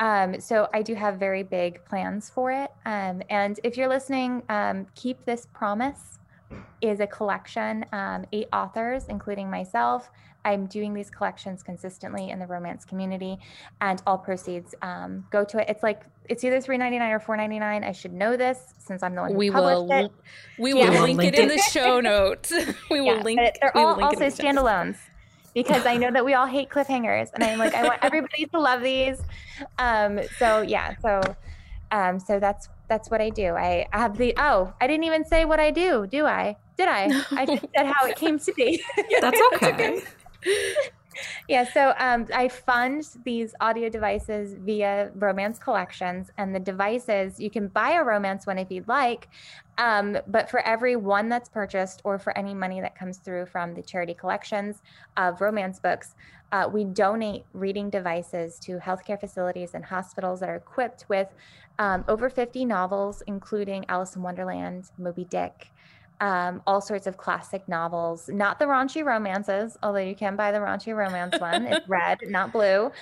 [0.00, 2.70] Um, so I do have very big plans for it.
[2.84, 6.18] Um, and if you're listening, um, keep this promise
[6.80, 10.10] is a collection, um, eight authors, including myself,
[10.44, 13.38] I'm doing these collections consistently in the romance community,
[13.80, 15.68] and all proceeds um, go to it.
[15.68, 17.82] It's like it's either three ninety nine or four ninety nine.
[17.82, 20.12] I should know this since I'm the one who we published will, it.
[20.58, 21.02] We will yeah.
[21.02, 22.52] link, it in the show notes.
[22.90, 23.40] we will yeah, link.
[23.40, 23.58] It.
[23.60, 24.96] They're all also standalones
[25.54, 28.60] because I know that we all hate cliffhangers, and I'm like I want everybody to
[28.60, 29.20] love these.
[29.78, 31.22] Um, so yeah, so
[31.90, 33.54] um, so that's that's what I do.
[33.54, 36.56] I have the oh, I didn't even say what I do, do I?
[36.76, 37.22] Did I?
[37.30, 38.82] I just said how it came to be.
[39.08, 40.02] yeah, that's okay
[41.48, 47.50] yeah, so um, I fund these audio devices via romance collections, and the devices you
[47.50, 49.28] can buy a romance one if you'd like,
[49.78, 53.74] um, but for every one that's purchased or for any money that comes through from
[53.74, 54.82] the charity collections
[55.16, 56.14] of romance books,
[56.52, 61.28] uh, we donate reading devices to healthcare facilities and hospitals that are equipped with
[61.80, 65.72] um, over 50 novels, including Alice in Wonderland, Moby Dick
[66.20, 70.58] um, all sorts of classic novels, not the raunchy romances, although you can buy the
[70.58, 71.66] raunchy romance one.
[71.66, 72.92] It's red, not blue.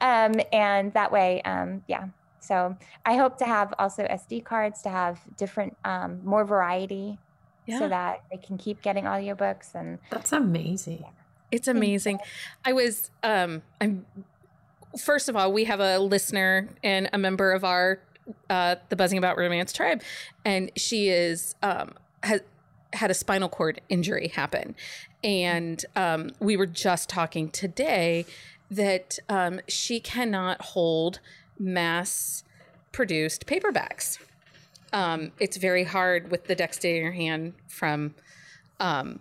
[0.00, 2.06] Um, and that way, um, yeah.
[2.40, 7.18] So I hope to have also SD cards to have different, um, more variety
[7.66, 7.78] yeah.
[7.78, 9.74] so that they can keep getting audiobooks.
[9.74, 10.98] And that's amazing.
[11.02, 11.08] Yeah.
[11.52, 12.18] It's amazing.
[12.64, 14.06] I was, um, I'm,
[14.98, 18.00] first of all, we have a listener and a member of our
[18.50, 20.02] uh, the Buzzing About Romance tribe,
[20.44, 22.40] and she is um, has
[22.94, 24.74] had a spinal cord injury happen,
[25.22, 28.26] and um, we were just talking today
[28.70, 31.20] that um, she cannot hold
[31.58, 32.44] mass
[32.90, 34.18] produced paperbacks.
[34.92, 38.14] Um, it's very hard with the dexterity in her hand from
[38.80, 39.20] um,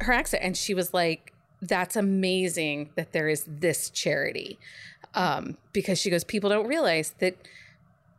[0.00, 0.46] her accident.
[0.46, 1.32] And she was like,
[1.62, 4.58] that's amazing that there is this charity.
[5.14, 7.36] Um, because she goes, people don't realize that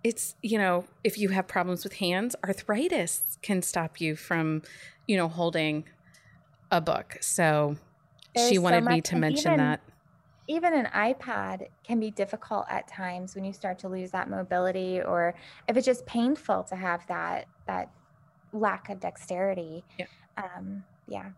[0.04, 4.62] it's, you know, if you have problems with hands, arthritis can stop you from,
[5.08, 5.86] you know, holding
[6.72, 7.18] a book.
[7.22, 7.78] So
[8.36, 9.82] There's she wanted so me to mention even- that.
[10.48, 15.02] even an iPad can be difficult at times when you start to lose that mobility
[15.02, 15.34] or
[15.68, 17.90] if it's just painful to have that that
[18.54, 19.84] lack of dexterity.
[19.98, 20.06] Yeah.
[20.38, 21.32] Um, yeah.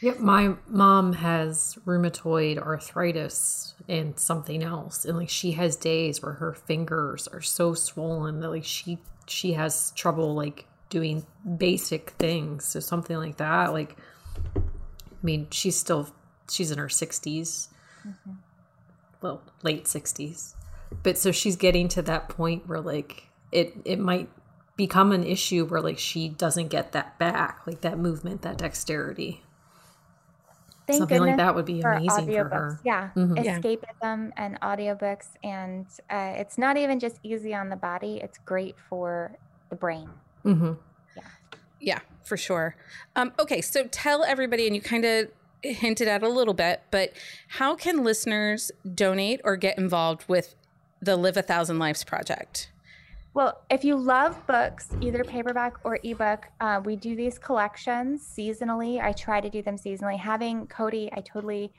[0.00, 6.34] Yep, my mom has rheumatoid arthritis and something else, and like she has days where
[6.34, 12.64] her fingers are so swollen that like she she has trouble like doing basic things.
[12.64, 13.96] So something like that, like
[14.56, 14.60] I
[15.22, 16.10] mean, she's still
[16.48, 17.68] she's in her 60s
[18.06, 18.32] mm-hmm.
[19.20, 20.54] well, late sixties,
[21.02, 24.28] but so she's getting to that point where like it it might
[24.76, 29.42] become an issue where like she doesn't get that back, like that movement, that dexterity.
[30.88, 32.50] Thank Something like goodness that would be for amazing for audiobooks.
[32.50, 32.80] her.
[32.82, 33.10] Yeah.
[33.14, 33.44] Mhm.
[33.44, 33.58] Yeah.
[33.60, 35.28] Escapism and audiobooks.
[35.44, 39.32] And uh, it's not even just easy on the body, it's great for
[39.68, 40.08] the brain.
[40.46, 40.72] Mm-hmm.
[41.14, 41.22] Yeah.
[41.78, 42.74] Yeah, for sure.
[43.14, 45.28] Um, okay, so tell everybody, and you kind of
[45.62, 47.12] hinted at a little bit, but
[47.48, 50.54] how can listeners donate or get involved with
[51.02, 52.70] the Live a Thousand Lives project?
[53.34, 59.00] Well, if you love books, either paperback or ebook, uh, we do these collections seasonally.
[59.00, 60.18] I try to do them seasonally.
[60.18, 61.72] Having Cody, I totally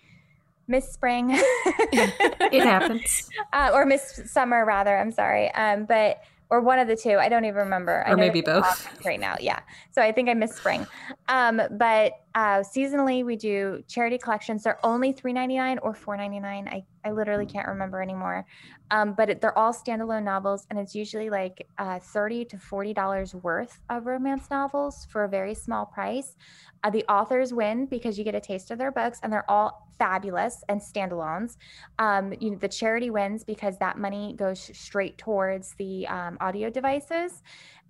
[0.67, 3.29] miss spring It happens.
[3.51, 4.97] uh, or miss summer, rather.
[4.97, 7.17] I'm sorry, um, but or one of the two.
[7.17, 8.03] I don't even remember.
[8.07, 9.05] I Or maybe both.
[9.05, 9.35] Right now.
[9.39, 9.59] Yeah,
[9.91, 10.87] so I think I miss spring.
[11.27, 14.63] Um, but uh, seasonally, we do charity collections.
[14.63, 16.67] They're only $3.99 or $4.99.
[16.67, 18.45] I I literally can't remember anymore.
[18.91, 22.93] Um, but it, they're all standalone novels, and it's usually like uh, thirty to forty
[22.93, 26.35] dollars worth of romance novels for a very small price.
[26.83, 29.87] Uh, the authors win because you get a taste of their books, and they're all
[29.97, 31.57] fabulous and standalones.
[31.99, 36.69] Um, you know, the charity wins because that money goes straight towards the um, audio
[36.69, 37.43] devices.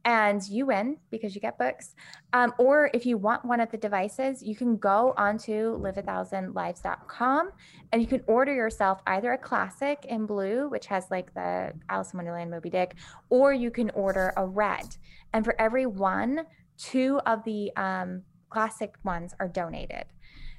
[0.05, 1.95] And you win because you get books.
[2.33, 7.51] Um, or if you want one of the devices, you can go onto live1000lives.com
[7.91, 12.13] and you can order yourself either a classic in blue, which has like the Alice
[12.13, 12.95] in Wonderland Moby Dick,
[13.29, 14.95] or you can order a red.
[15.33, 16.41] And for every one,
[16.77, 20.05] two of the um, classic ones are donated.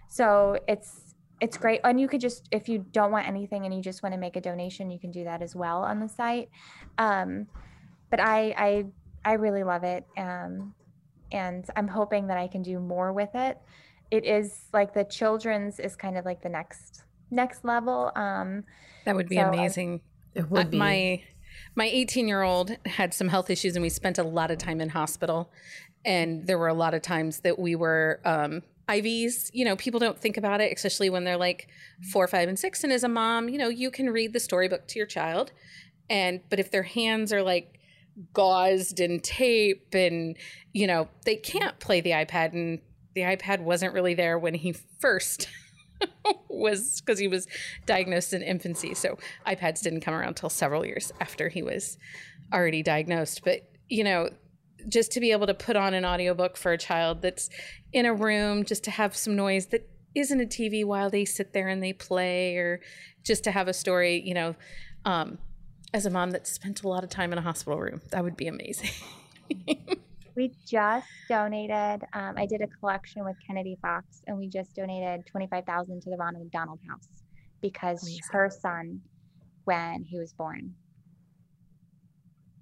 [0.09, 1.81] So it's it's great.
[1.85, 4.37] And you could just if you don't want anything and you just want to make
[4.37, 6.51] a donation, you can do that as well on the site.
[6.99, 7.47] Um,
[8.11, 8.85] but I I
[9.25, 10.05] I really love it.
[10.17, 10.75] Um,
[11.33, 13.59] and I'm hoping that I can do more with it.
[14.11, 18.11] It is like the children's is kind of like the next next level.
[18.17, 18.65] Um,
[19.05, 20.01] That would be So I- amazing.
[20.35, 20.79] It Uh, would be.
[20.79, 21.23] my
[21.75, 24.81] my 18 year old had some health issues, and we spent a lot of time
[24.81, 25.51] in hospital.
[26.05, 29.51] And there were a lot of times that we were um, IVs.
[29.53, 31.69] You know, people don't think about it, especially when they're like
[32.13, 32.83] four, five, and six.
[32.83, 35.53] And as a mom, you know, you can read the storybook to your child,
[36.09, 37.79] and but if their hands are like
[38.35, 40.37] gauzed and tape, and
[40.73, 42.81] you know, they can't play the iPad, and
[43.15, 45.49] the iPad wasn't really there when he first
[46.49, 47.47] was because he was
[47.87, 48.95] diagnosed in infancy.
[48.95, 51.99] So iPads didn't come around till several years after he was
[52.53, 53.43] already diagnosed.
[53.45, 54.31] But, you know,
[54.89, 57.51] just to be able to put on an audiobook for a child that's
[57.93, 61.53] in a room, just to have some noise that isn't a TV while they sit
[61.53, 62.81] there and they play, or
[63.25, 64.57] just to have a story, you know,
[65.05, 65.39] um,
[65.93, 68.37] as a mom that spent a lot of time in a hospital room, that would
[68.37, 68.91] be amazing.
[70.37, 72.05] we just donated.
[72.13, 76.03] Um, I did a collection with Kennedy Fox, and we just donated twenty five thousand
[76.03, 77.09] to the Ronald McDonald House
[77.61, 78.23] because Amazing.
[78.31, 79.01] her son,
[79.65, 80.75] when he was born,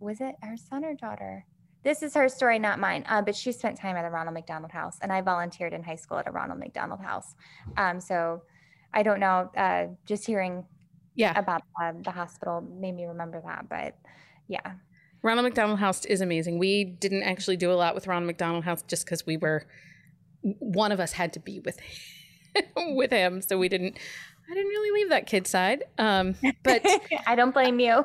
[0.00, 1.44] was it her son or daughter?
[1.84, 3.04] This is her story, not mine.
[3.08, 5.94] Uh, but she spent time at a Ronald McDonald House, and I volunteered in high
[5.96, 7.34] school at a Ronald McDonald House.
[7.76, 8.42] Um, so
[8.92, 9.50] I don't know.
[9.56, 10.64] Uh, just hearing
[11.18, 11.38] yeah.
[11.38, 13.68] about uh, the hospital made me remember that.
[13.68, 13.96] But
[14.46, 14.74] yeah,
[15.22, 16.58] Ronald McDonald House is amazing.
[16.58, 19.66] We didn't actually do a lot with Ronald McDonald House just because we were
[20.42, 21.78] one of us had to be with
[22.76, 23.98] with him, so we didn't.
[24.50, 25.84] I didn't really leave that kid side.
[25.98, 26.86] Um, but
[27.26, 28.02] I don't blame you.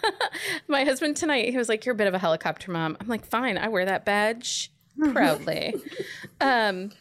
[0.68, 3.26] my husband tonight, he was like, "You're a bit of a helicopter mom." I'm like,
[3.26, 4.70] "Fine, I wear that badge
[5.12, 5.74] proudly."
[6.40, 6.92] um,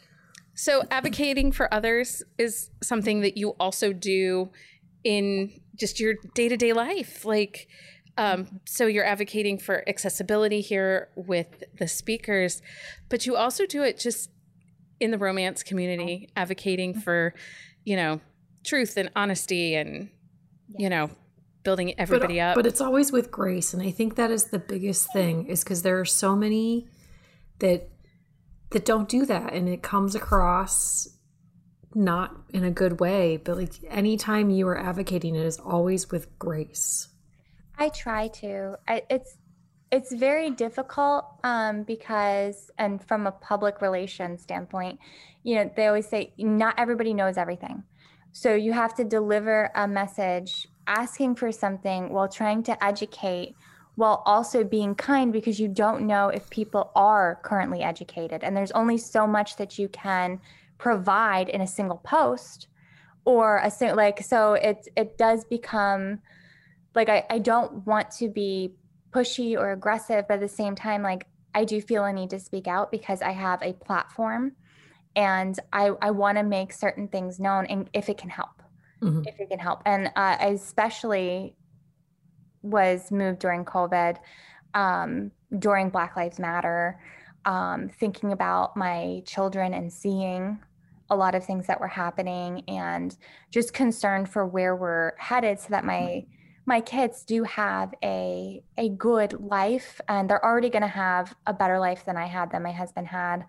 [0.55, 4.49] so advocating for others is something that you also do
[5.05, 7.23] in just your day to day life.
[7.23, 7.69] Like,
[8.17, 12.61] Um, so you're advocating for accessibility here with the speakers,
[13.09, 14.29] but you also do it just
[15.01, 17.01] in the romance community, advocating mm-hmm.
[17.01, 17.33] for,
[17.83, 18.21] you know,
[18.63, 20.09] truth and honesty and,
[20.79, 21.09] you know,
[21.65, 22.55] building everybody but, up.
[22.55, 23.73] But it's always with grace.
[23.73, 26.87] And I think that is the biggest thing is because there are so many
[27.59, 27.89] that
[28.71, 31.09] that don't do that and it comes across
[31.95, 36.37] not in a good way but like anytime you are advocating it is always with
[36.37, 37.09] grace.
[37.77, 38.77] I try to.
[38.87, 39.37] I, it's
[39.91, 44.99] it's very difficult um, because and from a public relations standpoint
[45.43, 47.83] you know they always say not everybody knows everything.
[48.31, 53.55] So you have to deliver a message asking for something while trying to educate
[53.95, 58.71] while also being kind because you don't know if people are currently educated and there's
[58.71, 60.41] only so much that you can
[60.85, 62.67] provide in a single post
[63.25, 66.19] or a single like so it it does become
[66.93, 68.75] like I, I don't want to be
[69.09, 71.25] pushy or aggressive but at the same time like
[71.55, 74.51] i do feel a need to speak out because i have a platform
[75.15, 78.61] and i i want to make certain things known and if it can help
[79.01, 79.23] mm-hmm.
[79.25, 81.55] if it can help and uh, i especially
[82.61, 84.17] was moved during covid
[84.75, 86.99] um, during black lives matter
[87.45, 90.59] um, thinking about my children and seeing
[91.09, 93.15] a lot of things that were happening and
[93.51, 96.25] just concerned for where we're headed so that my
[96.67, 101.53] my kids do have a a good life and they're already going to have a
[101.53, 103.45] better life than I had than my husband had.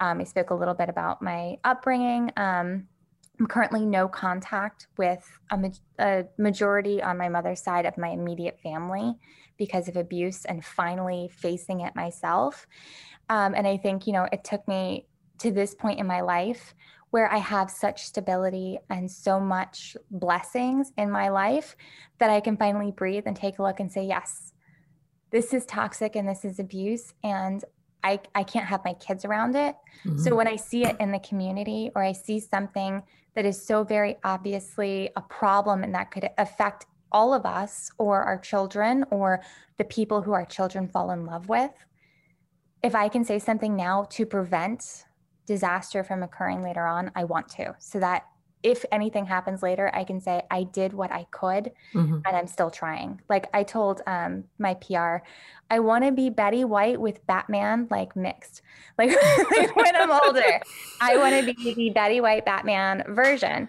[0.00, 2.30] Um, I spoke a little bit about my upbringing.
[2.36, 2.86] Um,
[3.40, 8.08] I'm currently no contact with a, ma- a, majority on my mother's side of my
[8.08, 9.14] immediate family
[9.56, 12.66] because of abuse and finally facing it myself.
[13.28, 15.06] Um, and I think, you know, it took me
[15.38, 16.74] to this point in my life
[17.10, 21.76] where I have such stability and so much blessings in my life
[22.18, 24.52] that I can finally breathe and take a look and say, yes,
[25.30, 27.14] this is toxic and this is abuse.
[27.24, 27.64] And
[28.04, 29.74] I, I can't have my kids around it.
[30.04, 30.18] Mm-hmm.
[30.18, 33.02] So when I see it in the community or I see something
[33.34, 38.22] that is so very obviously a problem and that could affect all of us or
[38.22, 39.42] our children or
[39.78, 41.72] the people who our children fall in love with,
[42.82, 45.04] if I can say something now to prevent
[45.48, 47.74] disaster from occurring later on, I want to.
[47.80, 48.26] So that
[48.62, 52.18] if anything happens later, I can say I did what I could mm-hmm.
[52.26, 53.20] and I'm still trying.
[53.28, 55.18] Like I told um, my PR,
[55.70, 58.62] I want to be Betty White with Batman, like mixed.
[58.98, 59.10] Like
[59.76, 60.60] when I'm older,
[61.00, 63.68] I want to be the Betty White Batman version.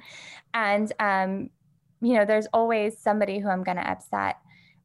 [0.56, 1.52] And, um,
[2.02, 4.38] you know, there's always somebody who I'm going to upset,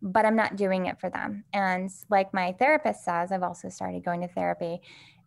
[0.02, 1.44] but I'm not doing it for them.
[1.54, 4.82] And like my therapist says, I've also started going to therapy.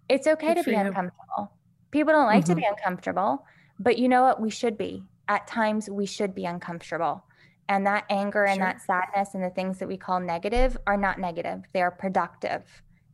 [0.07, 0.77] It's okay Good to be you.
[0.77, 1.51] uncomfortable.
[1.91, 2.53] People don't like mm-hmm.
[2.53, 3.45] to be uncomfortable,
[3.79, 4.41] but you know what?
[4.41, 5.03] We should be.
[5.27, 7.23] At times, we should be uncomfortable.
[7.69, 11.19] And that anger and that sadness and the things that we call negative are not
[11.19, 11.63] negative.
[11.73, 12.63] They are productive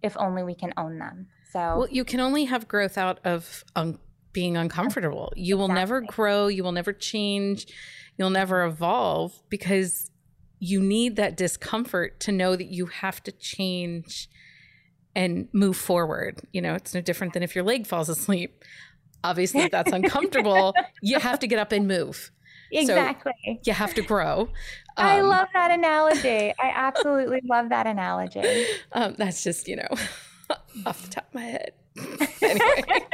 [0.04, 1.28] if only we can own them.
[1.52, 4.00] So, well, you can only have growth out of um,
[4.32, 5.32] being uncomfortable.
[5.36, 6.48] You will never grow.
[6.48, 7.68] You will never change.
[8.18, 10.12] You'll never evolve because
[10.60, 14.30] you need that discomfort to know that you have to change
[15.16, 16.42] and move forward.
[16.52, 18.64] You know, it's no different than if your leg falls asleep.
[19.24, 22.32] Obviously, if that's uncomfortable, you have to get up and move.
[22.72, 23.34] Exactly.
[23.46, 24.42] So you have to grow.
[24.98, 26.54] Um, I love that analogy.
[26.60, 28.66] I absolutely love that analogy.
[28.92, 29.88] Um, that's just, you know,
[30.86, 31.72] off the top of my head.
[32.42, 33.08] anyway.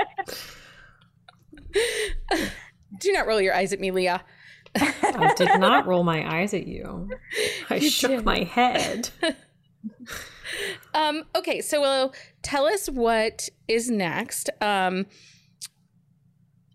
[3.00, 4.24] Do not roll your eyes at me, Leah.
[4.76, 7.10] I did not roll my eyes at you.
[7.70, 8.26] I you shook did.
[8.26, 9.10] my head.
[10.94, 12.10] Um, okay, so uh,
[12.42, 14.50] tell us what is next.
[14.62, 15.06] Um,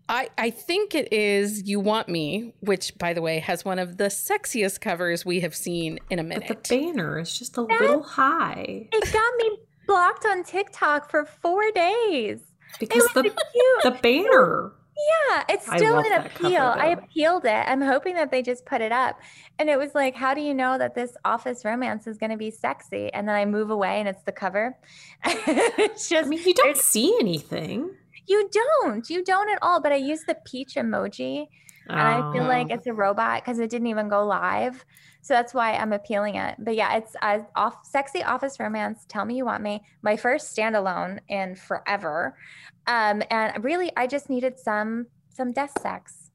[0.07, 3.97] I I think it is "You Want Me," which, by the way, has one of
[3.97, 6.47] the sexiest covers we have seen in a minute.
[6.47, 8.87] But the banner is just a that, little high.
[8.91, 9.57] It got me
[9.87, 12.39] blocked on TikTok for four days
[12.79, 13.33] because the
[13.83, 14.73] the banner.
[14.97, 16.61] Yeah, it's still an appeal.
[16.63, 17.49] I appealed it.
[17.67, 19.19] I'm hoping that they just put it up.
[19.59, 22.37] And it was like, how do you know that this office romance is going to
[22.37, 23.11] be sexy?
[23.13, 24.77] And then I move away and it's the cover.
[25.25, 27.91] it's just, I mean, you don't see anything.
[28.27, 29.09] You don't.
[29.09, 29.81] You don't at all.
[29.81, 31.47] But I use the peach emoji.
[31.87, 32.73] And I feel like oh.
[32.73, 34.83] it's a robot because it didn't even go live.
[35.21, 36.55] So that's why I'm appealing it.
[36.59, 39.05] But yeah, it's uh, off sexy office romance.
[39.07, 39.83] Tell me you want me.
[40.01, 42.37] My first standalone in forever.
[42.87, 46.31] Um, and really, I just needed some some desk sex.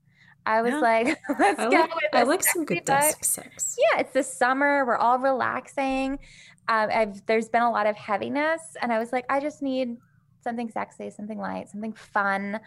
[0.46, 0.80] I was yeah.
[0.80, 1.06] like,
[1.38, 1.80] let's I go.
[1.80, 3.76] Like, I like some good desk sex.
[3.78, 4.84] Yeah, it's the summer.
[4.84, 6.18] We're all relaxing.
[6.68, 9.96] Um, there's been a lot of heaviness, and I was like, I just need
[10.42, 12.60] something sexy, something light, something fun.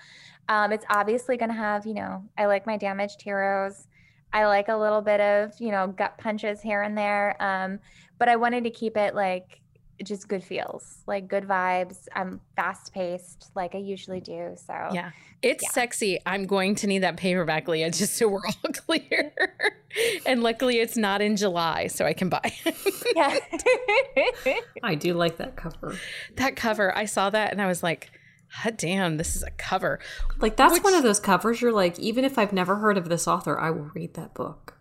[0.50, 3.88] Um, it's obviously going to have, you know, I like my damaged heroes.
[4.32, 7.42] I like a little bit of, you know, gut punches here and there.
[7.42, 7.80] Um,
[8.20, 9.62] but I wanted to keep it like
[10.04, 12.08] just good feels, like good vibes.
[12.16, 14.56] I'm fast paced, like I usually do.
[14.56, 15.70] So yeah, it's Yeah.
[15.72, 16.20] sexy.
[16.26, 19.34] I'm going to need that paperback, Leah, just so we're all clear.
[20.26, 22.52] and luckily, it's not in July, so I can buy
[23.16, 23.38] yeah.
[24.84, 25.98] I do like that cover.
[26.36, 26.96] that cover.
[26.96, 28.10] I saw that and I was like,
[28.52, 30.00] "Hot damn, this is a cover."
[30.40, 33.10] Like that's Which- one of those covers you're like, even if I've never heard of
[33.10, 34.73] this author, I will read that book.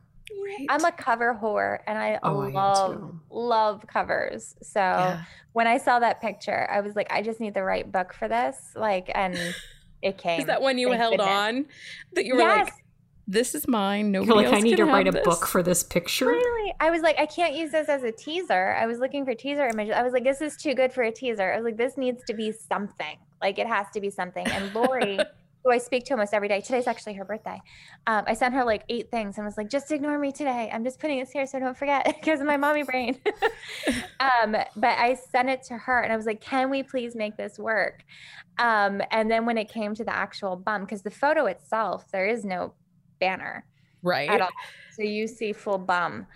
[0.58, 0.66] Right.
[0.68, 3.20] I'm a cover whore and I Oh, love too.
[3.30, 4.54] love covers.
[4.62, 5.22] So Yeah.
[5.52, 8.28] when I saw that picture, I was like, I just need the right book for
[8.28, 8.56] this.
[8.74, 9.36] Like, and
[10.02, 10.40] it came.
[10.40, 11.28] Is that one you Thank held goodness.
[11.28, 11.66] on
[12.14, 12.74] that you were yes, like,
[13.28, 14.10] "This is mine.
[14.10, 16.26] Nobody like, else I need to write a have book for this picture.
[16.26, 16.74] really.
[16.80, 18.74] I was like, I can't use this as a teaser.
[18.78, 19.94] I was looking for teaser images.
[19.96, 21.52] I was like, this is too good for a teaser.
[21.52, 23.16] I was like, this needs to be something.
[23.40, 24.46] Like, it has to be something.
[24.48, 25.18] And Lori,
[25.64, 27.60] who I speak to almost every day, today's actually her birthday.
[28.06, 30.70] Um, I sent her like eight things and was like, just ignore me today.
[30.72, 33.18] I'm just putting this here so don't forget because of my mommy brain.
[34.20, 37.36] um, but I sent it to her and I was like, can we please make
[37.36, 38.04] this work?
[38.58, 42.26] Um, and then when it came to the actual bum, because the photo itself, there
[42.26, 42.74] is no
[43.20, 43.64] banner
[44.02, 44.28] Right.
[44.28, 44.50] at all.
[44.96, 46.26] So you see full bum.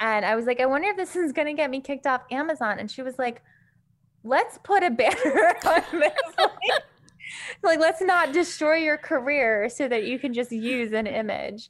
[0.00, 2.22] And I was like, I wonder if this is going to get me kicked off
[2.32, 2.80] Amazon.
[2.80, 3.42] And she was like,
[4.24, 6.12] let's put a banner on this.
[7.62, 11.68] Like, like, let's not destroy your career so that you can just use an image.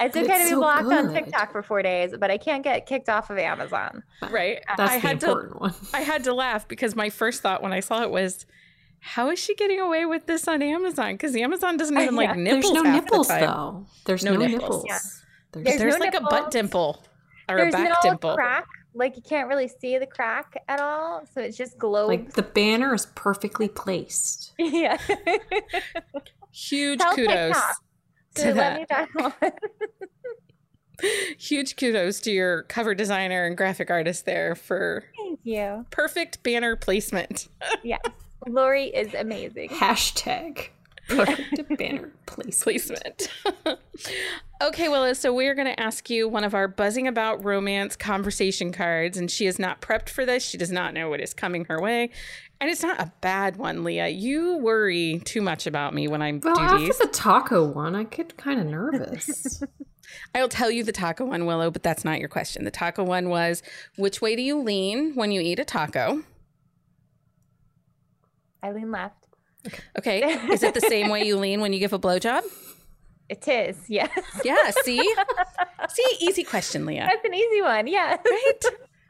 [0.00, 1.12] It's But okay it's to be so blocked on.
[1.12, 4.02] TikTok for four days, but I can't get kicked off of Amazon.
[4.30, 4.60] Right.
[4.76, 5.74] That's I the had to important one.
[5.94, 8.46] I had to laugh because my first thought when I saw it was,
[9.00, 11.12] how is she getting away with this on Amazon?
[11.14, 12.34] Because Amazon doesn't even like Yeah.
[12.34, 12.62] nipples.
[12.62, 13.40] There's no half the nipples time.
[13.42, 13.86] though.
[14.06, 14.60] There's No no, nipples.
[14.60, 14.84] nipples.
[14.88, 14.98] Yeah.
[15.52, 17.04] There's, There's There's no like a butt dimple
[17.48, 18.34] or There's a back no dimple.
[18.34, 18.64] crack.
[18.94, 21.22] Like you can't really see the crack at all.
[21.34, 22.08] So it's just globes.
[22.08, 24.52] like the banner is perfectly placed.
[24.58, 24.98] yeah.
[26.50, 27.76] Huge Tell kudos TikTok.
[28.34, 28.78] to So let that.
[28.78, 29.08] me back
[29.42, 29.52] on.
[31.38, 35.84] Huge kudos to your cover designer and graphic artist there for Thank you.
[35.90, 37.48] perfect banner placement.
[37.82, 38.00] Yes.
[38.46, 39.68] Lori is amazing.
[39.70, 40.68] Hashtag
[41.08, 43.28] perfect banner placement.
[43.54, 43.78] placement.
[44.62, 48.72] okay, Willow, so we're going to ask you one of our buzzing about romance conversation
[48.72, 50.44] cards, and she is not prepped for this.
[50.44, 52.10] She does not know what is coming her way.
[52.60, 54.08] And it's not a bad one, Leah.
[54.08, 56.40] You worry too much about me when I'm.
[56.40, 56.98] Well, do after these.
[56.98, 59.62] the taco one, I get kind of nervous.
[60.34, 62.64] I'll tell you the taco one, Willow, but that's not your question.
[62.64, 63.62] The taco one was
[63.96, 66.22] which way do you lean when you eat a taco?
[68.64, 69.21] Eileen left.
[69.98, 70.22] Okay.
[70.50, 72.42] Is it the same way you lean when you give a blowjob?
[73.28, 74.10] It is, yes.
[74.44, 75.14] Yeah, see?
[75.88, 77.08] see, easy question, Leah.
[77.10, 78.16] That's an easy one, yeah.
[78.16, 78.62] Right?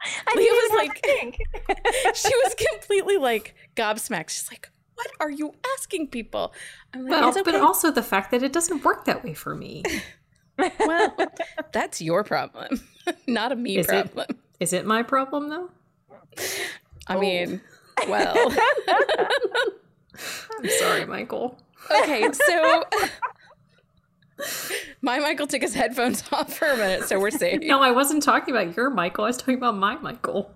[0.26, 1.38] I Leah was like- think.
[2.14, 4.30] she was completely like gobsmacked.
[4.30, 6.53] She's like, "What are you asking people?"
[6.92, 9.55] I'm like, well, okay." but also the fact that it doesn't work that way for
[9.55, 9.82] me.
[10.80, 11.16] well,
[11.72, 12.80] that's your problem,
[13.26, 14.26] not a me Is problem.
[14.61, 15.70] Is it my problem though?
[17.07, 17.61] I mean,
[18.00, 18.11] oh.
[18.11, 18.50] well,
[20.58, 21.58] I'm sorry, Michael.
[22.02, 22.84] okay, so.
[25.02, 27.60] My Michael took his headphones off for a minute, so we're safe.
[27.62, 29.24] No, I wasn't talking about your Michael.
[29.24, 30.52] I was talking about my Michael.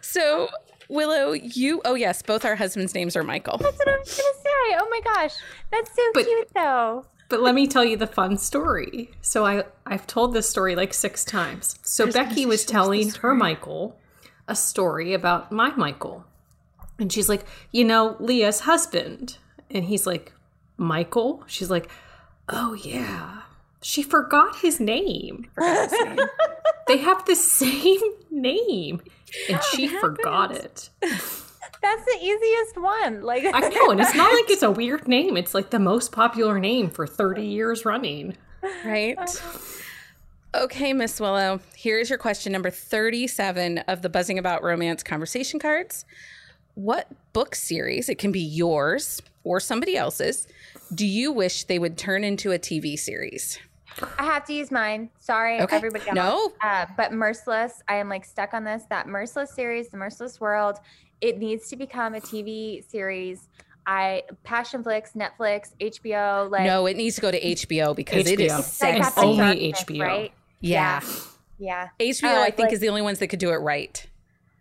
[0.00, 0.48] So,
[0.88, 3.58] Willow, you, oh, yes, both our husbands' names are Michael.
[3.58, 4.76] That's what I was gonna say.
[4.78, 5.34] Oh my gosh.
[5.72, 7.06] That's so But- cute though.
[7.28, 9.10] But let me tell you the fun story.
[9.20, 11.76] So I I've told this story like six times.
[11.82, 13.98] So Becky was telling her Michael
[14.46, 16.24] a story about my Michael.
[16.98, 19.38] And she's like, "You know, Leah's husband."
[19.70, 20.32] And he's like,
[20.76, 21.90] "Michael?" She's like,
[22.48, 23.42] "Oh yeah."
[23.82, 25.48] She forgot his name.
[25.54, 26.20] for God's sake.
[26.88, 29.00] they have the same name.
[29.48, 30.90] And she forgot it.
[31.00, 33.22] That's the easiest one.
[33.22, 35.36] Like I know, and it's not like it's a weird name.
[35.36, 38.36] It's like the most popular name for 30 years running.
[38.84, 39.18] Right?
[40.54, 45.60] Okay, Miss Willow, here is your question number 37 of the Buzzing About Romance conversation
[45.60, 46.06] cards.
[46.76, 50.46] What book series, it can be yours or somebody else's,
[50.94, 53.58] do you wish they would turn into a TV series?
[54.18, 55.08] I have to use mine.
[55.18, 55.74] Sorry, Okay.
[55.76, 56.14] everybody else.
[56.14, 56.52] No?
[56.62, 58.82] Uh, but Merciless, I am like stuck on this.
[58.90, 60.76] That Merciless series, the Merciless World,
[61.22, 63.48] it needs to become a TV series.
[63.86, 68.52] I Passionflix, Netflix, HBO, like no, it needs to go to HBO because it is
[68.52, 68.58] HBO.
[68.58, 69.20] it's like It's sexy.
[69.20, 70.00] the only darkness, HBO.
[70.02, 70.32] right?
[70.60, 71.00] yeah.
[71.58, 71.88] Yeah.
[71.98, 74.04] HBO, Uh, I think, like- is the only ones that could do it right.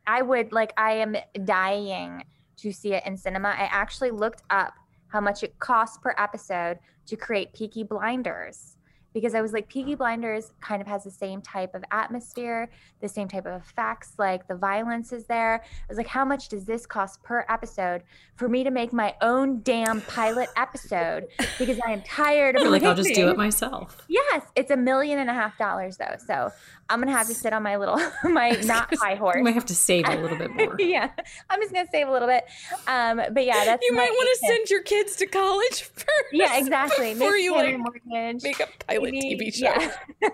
[0.07, 2.23] I would like I am dying
[2.57, 3.49] to see it in cinema.
[3.49, 4.73] I actually looked up
[5.07, 8.74] how much it costs per episode to create Peaky Blinders.
[9.15, 13.07] Because I was like, Peaky Blinders kind of has the same type of atmosphere, the
[13.07, 15.63] same type of effects, like the violence is there.
[15.63, 18.03] I was like, how much does this cost per episode
[18.35, 21.27] for me to make my own damn pilot episode?
[21.57, 24.03] Because I am tired of You're like, I'll just do it myself.
[24.09, 26.15] Yes, it's a million and a half dollars though.
[26.27, 26.51] So
[26.89, 29.37] I'm gonna have to sit on my little my not high horse.
[29.37, 30.75] You might have to save a little bit more.
[30.79, 31.09] yeah,
[31.49, 32.45] I'm just gonna save a little bit.
[32.87, 36.09] Um, but yeah, that's you might want to send your kids to college first.
[36.31, 37.13] Yeah, exactly.
[37.13, 39.65] Before make you like mortgage, make a pilot TV show.
[39.65, 39.91] Yeah.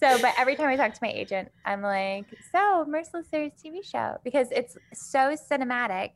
[0.00, 3.84] so, but every time I talk to my agent, I'm like, "So, Merciless Series TV
[3.84, 6.10] show," because it's so cinematic.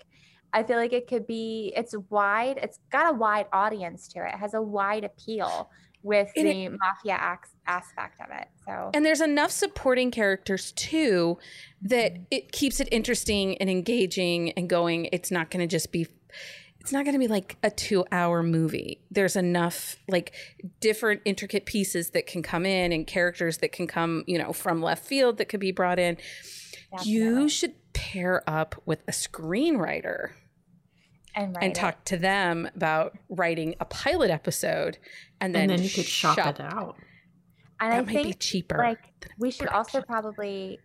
[0.52, 1.72] I feel like it could be.
[1.76, 2.58] It's wide.
[2.62, 4.34] It's got a wide audience to it.
[4.34, 5.70] It has a wide appeal
[6.02, 8.48] with and the it, mafia aspect of it.
[8.66, 11.38] So And there's enough supporting characters too
[11.82, 12.22] that mm-hmm.
[12.30, 15.08] it keeps it interesting and engaging and going.
[15.12, 16.06] It's not going to just be
[16.82, 19.00] it's not going to be like a 2-hour movie.
[19.08, 20.34] There's enough like
[20.80, 24.82] different intricate pieces that can come in and characters that can come, you know, from
[24.82, 26.16] left field that could be brought in.
[26.90, 27.12] Definitely.
[27.12, 30.32] You should pair up with a screenwriter
[31.36, 34.98] and, and talk to them about writing a pilot episode
[35.40, 36.96] and then, and then you could shop, shop, it out.
[37.78, 38.78] And that I might think, be cheaper.
[38.78, 38.98] Like
[39.38, 39.76] we should production.
[39.76, 40.80] also probably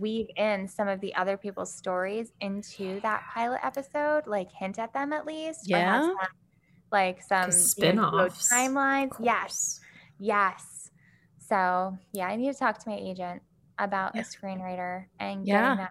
[0.00, 4.92] weave in some of the other people's stories into that pilot episode, like hint at
[4.92, 5.68] them at least.
[5.68, 6.02] Yeah.
[6.02, 6.16] Some,
[6.90, 9.12] like some spin-offs timelines.
[9.18, 9.80] Yes.
[10.18, 10.90] Yes.
[11.38, 13.42] So yeah, I need to talk to my agent
[13.78, 14.22] about yeah.
[14.22, 15.76] a screenwriter and yeah.
[15.76, 15.90] That,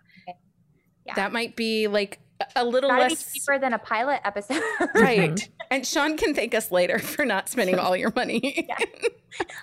[1.06, 1.14] yeah.
[1.16, 2.20] That might be like
[2.56, 4.62] a little Gotta less cheaper than a pilot episode.
[4.96, 5.50] right.
[5.72, 8.68] And Sean can thank us later for not spending all your money.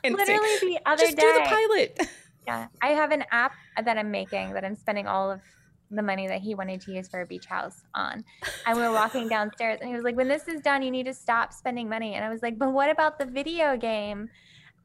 [0.02, 0.10] Yeah.
[0.10, 1.22] Literally the other just day.
[1.22, 2.08] do the pilot.
[2.48, 2.68] Yeah.
[2.80, 3.52] I have an app
[3.84, 5.42] that I'm making that I'm spending all of
[5.90, 8.24] the money that he wanted to use for a beach house on.
[8.66, 11.04] And we were walking downstairs and he was like, when this is done, you need
[11.04, 12.14] to stop spending money.
[12.14, 14.30] And I was like, but what about the video game?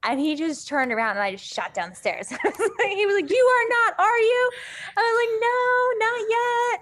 [0.05, 2.27] And he just turned around and I just shot down the stairs.
[2.27, 4.51] he was like, You are not, are you?
[4.97, 6.81] I was like, No,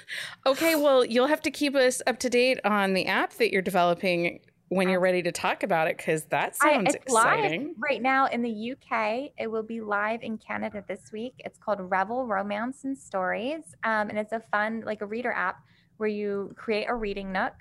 [0.45, 3.63] Okay, well, you'll have to keep us up to date on the app that you're
[3.63, 4.39] developing
[4.71, 7.75] when you're ready to talk about it because that sounds I, exciting.
[7.77, 9.31] right now in the UK.
[9.37, 11.33] It will be live in Canada this week.
[11.39, 13.75] It's called Revel Romance and Stories.
[13.83, 15.57] Um, and it's a fun, like a reader app
[15.97, 17.51] where you create a reading nook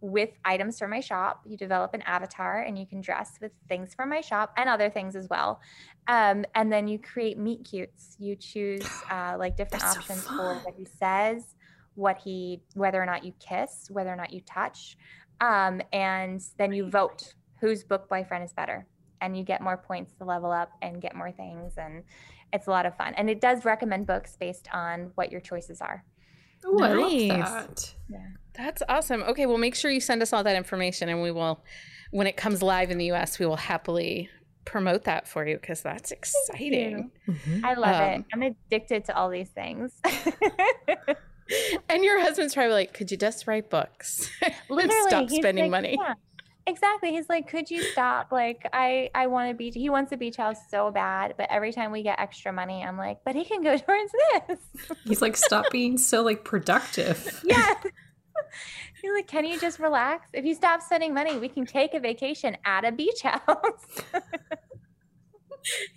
[0.00, 1.42] with items from my shop.
[1.46, 4.90] You develop an avatar and you can dress with things from my shop and other
[4.90, 5.60] things as well.
[6.08, 8.16] Um, and then you create meet cutes.
[8.18, 11.54] You choose uh, like different That's options so for what he says,
[11.94, 14.96] what he, whether or not you kiss, whether or not you touch.
[15.42, 18.86] Um, and then you vote whose book boyfriend is better.
[19.20, 21.74] And you get more points to level up and get more things.
[21.76, 22.04] And
[22.52, 23.14] it's a lot of fun.
[23.16, 26.04] And it does recommend books based on what your choices are.
[26.64, 27.30] Oh, nice.
[27.30, 27.94] I love that.
[28.08, 28.18] Yeah.
[28.54, 29.22] That's awesome.
[29.22, 31.64] Okay, well, make sure you send us all that information, and we will,
[32.10, 34.28] when it comes live in the U.S., we will happily
[34.64, 37.10] promote that for you because that's exciting.
[37.26, 37.64] Mm-hmm.
[37.64, 38.24] I love um, it.
[38.32, 39.92] I'm addicted to all these things.
[41.88, 44.30] and your husband's probably like, "Could you just write books?
[44.68, 46.14] Literally, stop spending like, money." Yeah.
[46.66, 47.10] Exactly.
[47.10, 48.30] He's like, could you stop?
[48.30, 49.74] Like, I I want a beach.
[49.74, 52.96] He wants a beach house so bad, but every time we get extra money, I'm
[52.96, 54.58] like, but he can go towards this.
[55.04, 57.42] He's like, stop being so like productive.
[57.52, 57.74] Yeah.
[59.02, 60.28] He's like, can you just relax?
[60.32, 64.02] If you stop spending money, we can take a vacation at a beach house.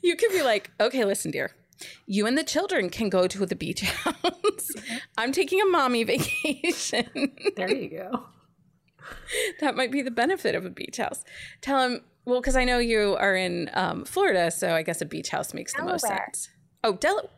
[0.01, 1.51] you could be like, okay, listen, dear.
[2.05, 4.15] You and the children can go to the beach house.
[4.23, 4.97] Mm-hmm.
[5.17, 7.33] I'm taking a mommy vacation.
[7.55, 8.25] there you go.
[9.59, 11.23] that might be the benefit of a beach house.
[11.61, 15.05] Tell him, well, because I know you are in um, Florida, so I guess a
[15.05, 15.87] beach house makes Delaware.
[15.87, 16.49] the most sense.
[16.83, 17.29] Oh, Delaware.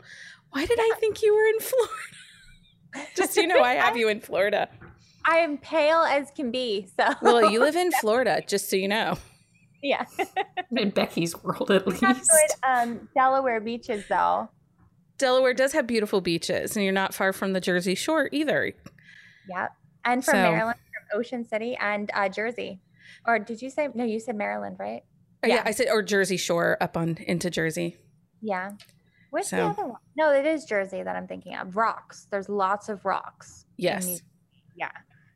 [0.52, 0.84] Why did yeah.
[0.84, 3.12] I think you were in Florida?
[3.16, 4.70] Just so you know, I have you in Florida.
[5.26, 6.88] I am pale as can be.
[6.98, 9.18] So well, you live in Florida, just so you know.
[9.88, 10.06] Yeah,
[10.76, 12.02] in Becky's world, at least.
[12.02, 14.50] Good, um, Delaware beaches, though.
[15.18, 18.74] Delaware does have beautiful beaches, and you're not far from the Jersey Shore either.
[19.50, 19.72] Yep,
[20.04, 22.82] and from so, Maryland, from Ocean City and uh, Jersey.
[23.26, 24.04] Or did you say no?
[24.04, 25.04] You said Maryland, right?
[25.46, 25.56] Yeah.
[25.56, 25.64] yeah.
[25.66, 27.96] I said or Jersey Shore up on into Jersey.
[28.42, 28.72] Yeah.
[29.30, 29.56] Where's so.
[29.56, 30.02] the other one?
[30.18, 31.78] No, it is Jersey that I'm thinking of.
[31.78, 32.28] Rocks.
[32.30, 33.66] There's lots of rocks.
[33.78, 34.22] Yes.
[34.76, 34.90] Yeah.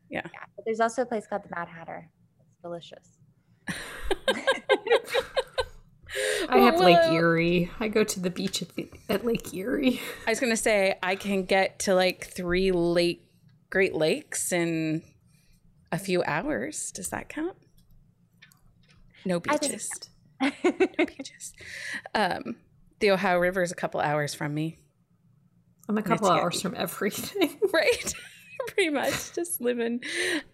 [0.09, 0.21] Yeah.
[0.33, 0.43] yeah.
[0.57, 2.09] But there's also a place called the Mad Hatter.
[2.41, 3.20] It's delicious.
[6.49, 7.71] I have Lake Erie.
[7.79, 10.01] I go to the beach at, the, at Lake Erie.
[10.27, 13.25] I was going to say I can get to like three lake
[13.69, 15.01] Great Lakes in
[15.91, 16.91] a few hours.
[16.91, 17.55] Does that count?
[19.23, 19.89] No beaches.
[20.41, 20.51] no
[21.05, 21.53] beaches.
[22.13, 22.57] Um,
[22.99, 24.77] the Ohio River is a couple hours from me.
[25.87, 27.57] I'm a couple hours from everything.
[27.73, 28.13] right.
[28.67, 30.01] Pretty much, just living.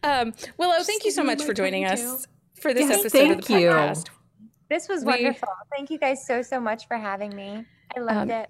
[0.04, 2.28] Um, Willow, just thank you so much for joining us
[2.62, 4.08] for this yes, episode of the podcast.
[4.08, 4.50] You.
[4.70, 5.48] This was wonderful.
[5.72, 7.66] We, thank you guys so so much for having me.
[7.96, 8.50] I loved um, it.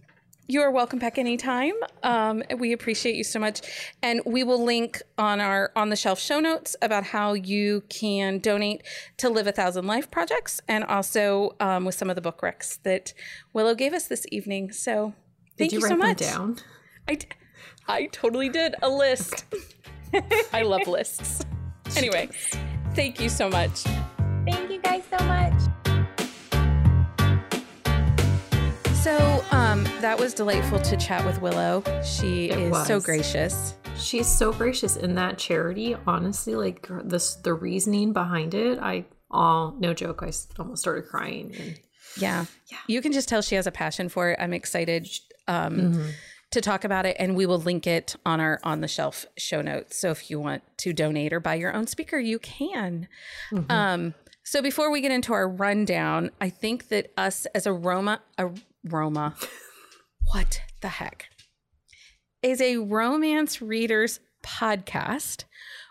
[0.49, 1.73] You are welcome back anytime.
[2.03, 3.61] Um, we appreciate you so much,
[4.01, 8.39] and we will link on our on the shelf show notes about how you can
[8.39, 8.81] donate
[9.17, 12.81] to Live a Thousand Life projects, and also um, with some of the book recs
[12.83, 13.13] that
[13.51, 14.71] Willow gave us this evening.
[14.71, 15.13] So
[15.57, 16.19] thank did you, you so much.
[16.19, 16.59] down?
[17.09, 17.17] I,
[17.87, 19.45] I totally did a list.
[20.53, 21.43] I love lists.
[21.95, 22.29] Anyway,
[22.97, 23.83] thank you so much.
[24.43, 25.53] Thank you guys so much.
[29.03, 31.83] So um, that was delightful to chat with Willow.
[32.03, 32.87] She it is was.
[32.87, 33.75] so gracious.
[33.99, 35.95] She's so gracious in that charity.
[36.07, 40.23] Honestly, like this, the reasoning behind it, I all no joke.
[40.23, 41.55] I almost started crying.
[41.55, 41.79] And,
[42.19, 42.77] yeah, yeah.
[42.87, 44.39] You can just tell she has a passion for it.
[44.41, 45.07] I'm excited
[45.47, 46.09] um, mm-hmm.
[46.51, 49.61] To talk about it, and we will link it on our on the shelf show
[49.61, 49.97] notes.
[49.97, 53.07] So if you want to donate or buy your own speaker, you can.
[53.51, 53.71] Mm-hmm.
[53.71, 58.21] Um, so before we get into our rundown, I think that us as a Roma,
[58.37, 58.49] a
[58.85, 59.35] Roma.
[60.33, 61.27] what the heck?
[62.41, 65.43] Is a romance readers podcast.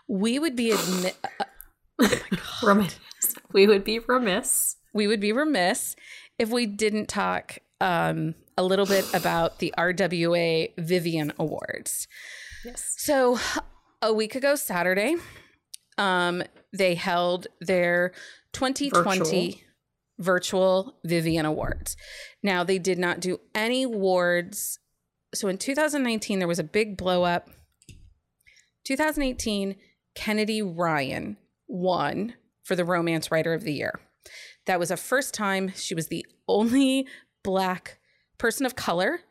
[0.07, 1.43] We would be admi- uh,
[2.01, 2.97] oh remiss.
[3.51, 4.77] We would be remiss.
[4.93, 5.95] We would be remiss
[6.39, 12.07] if we didn't talk um, a little bit about the RWA Vivian Awards.
[12.65, 12.95] Yes.
[12.97, 13.39] So
[14.01, 15.15] a week ago Saturday,
[15.97, 16.43] um,
[16.73, 18.13] they held their
[18.53, 19.63] 2020 Virtual
[20.19, 21.95] virtual Vivian Awards.
[22.41, 24.79] Now, they did not do any awards.
[25.33, 27.49] So in 2019, there was a big blow up.
[28.85, 29.75] 2018,
[30.15, 31.37] Kennedy Ryan
[31.67, 32.33] won
[32.63, 33.99] for the Romance Writer of the Year.
[34.65, 37.07] That was a first time she was the only
[37.43, 37.99] Black
[38.37, 39.21] person of color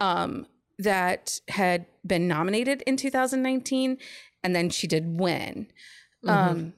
[0.00, 0.46] um,
[0.78, 3.98] that had been nominated in 2019,
[4.42, 5.68] and then she did win.
[6.24, 6.28] Mm-hmm.
[6.28, 6.72] Um,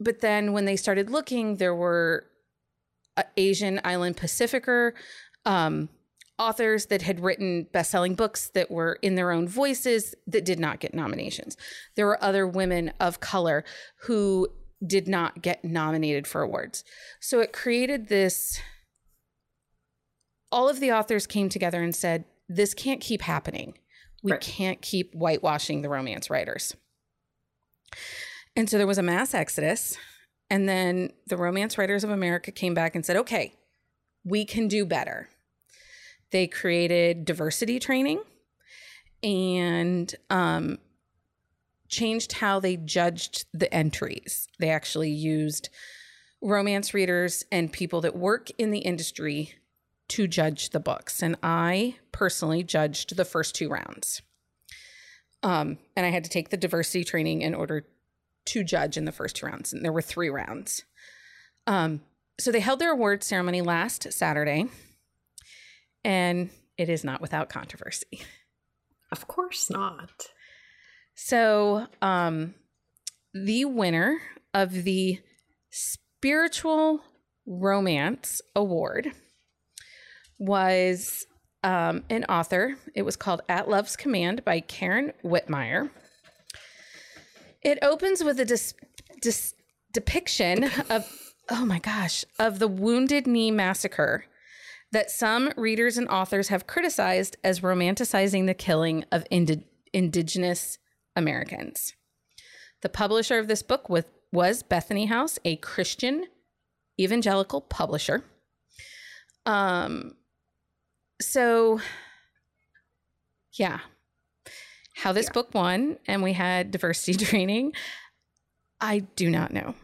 [0.00, 2.26] but then when they started looking, there were
[3.16, 4.94] uh, Asian Island Pacificer
[5.44, 5.88] um,
[6.38, 10.80] authors that had written best-selling books that were in their own voices that did not
[10.80, 11.56] get nominations.
[11.94, 13.64] There were other women of color
[14.02, 14.48] who
[14.84, 16.82] did not get nominated for awards.
[17.20, 18.60] So it created this
[20.52, 23.78] all of the authors came together and said, this can't keep happening.
[24.22, 24.40] We right.
[24.40, 26.76] can't keep whitewashing the romance writers.
[28.54, 29.96] And so there was a mass exodus
[30.52, 33.54] and then the Romance Writers of America came back and said, okay,
[34.22, 35.30] we can do better.
[36.30, 38.20] They created diversity training
[39.22, 40.78] and um,
[41.88, 44.46] changed how they judged the entries.
[44.58, 45.70] They actually used
[46.42, 49.54] romance readers and people that work in the industry
[50.12, 51.22] to judge the books.
[51.22, 54.20] And I personally judged the first two rounds.
[55.42, 57.86] Um, and I had to take the diversity training in order
[58.44, 60.84] to judge in the first two rounds, and there were three rounds.
[61.66, 62.02] Um,
[62.38, 64.66] so they held their award ceremony last Saturday,
[66.04, 68.22] and it is not without controversy.
[69.10, 70.10] Of course not.
[71.14, 72.54] So, um,
[73.32, 74.20] the winner
[74.52, 75.20] of the
[75.70, 77.00] Spiritual
[77.46, 79.12] Romance Award
[80.42, 81.26] was
[81.62, 82.76] um, an author.
[82.94, 85.90] It was called At Love's Command by Karen Witemeyer.
[87.62, 88.74] It opens with a dis-
[89.20, 89.54] dis-
[89.92, 91.08] depiction of,
[91.48, 94.24] oh my gosh, of the Wounded Knee Massacre
[94.90, 100.78] that some readers and authors have criticized as romanticizing the killing of indi- indigenous
[101.14, 101.94] Americans.
[102.82, 106.26] The publisher of this book was, was Bethany House, a Christian
[107.00, 108.24] evangelical publisher.
[109.46, 110.14] Um,
[111.22, 111.80] so,
[113.54, 113.80] yeah,
[114.96, 115.32] how this yeah.
[115.32, 117.72] book won and we had diversity training,
[118.80, 119.74] I do not know.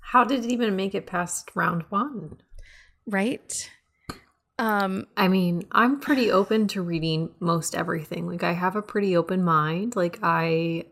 [0.00, 2.38] How did it even make it past round one?
[3.06, 3.70] Right.
[4.58, 8.26] Um, I mean, I'm pretty open to reading most everything.
[8.26, 9.96] Like I have a pretty open mind.
[9.96, 10.84] Like I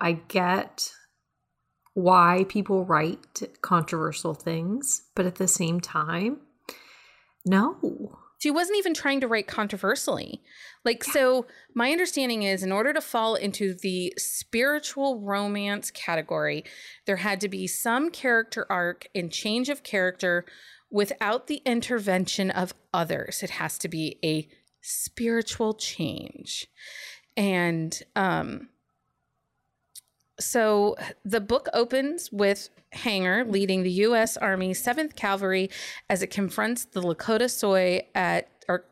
[0.00, 0.90] I get
[1.94, 6.38] why people write controversial things, but at the same time,
[7.46, 8.18] no.
[8.44, 10.42] She wasn't even trying to write controversially.
[10.84, 11.12] Like, yeah.
[11.14, 16.62] so my understanding is in order to fall into the spiritual romance category,
[17.06, 20.44] there had to be some character arc and change of character
[20.90, 23.42] without the intervention of others.
[23.42, 24.46] It has to be a
[24.82, 26.66] spiritual change.
[27.38, 28.68] And um,
[30.40, 34.36] so the book opens with Hanger leading the U.S.
[34.36, 35.70] Army 7th Cavalry
[36.08, 38.84] as it confronts the Lakota Sioux at or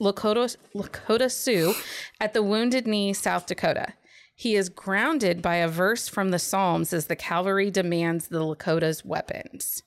[0.00, 1.74] Lakota Lakota Sioux
[2.20, 3.94] at the Wounded Knee, South Dakota.
[4.34, 9.04] He is grounded by a verse from the Psalms as the cavalry demands the Lakota's
[9.04, 9.82] weapons.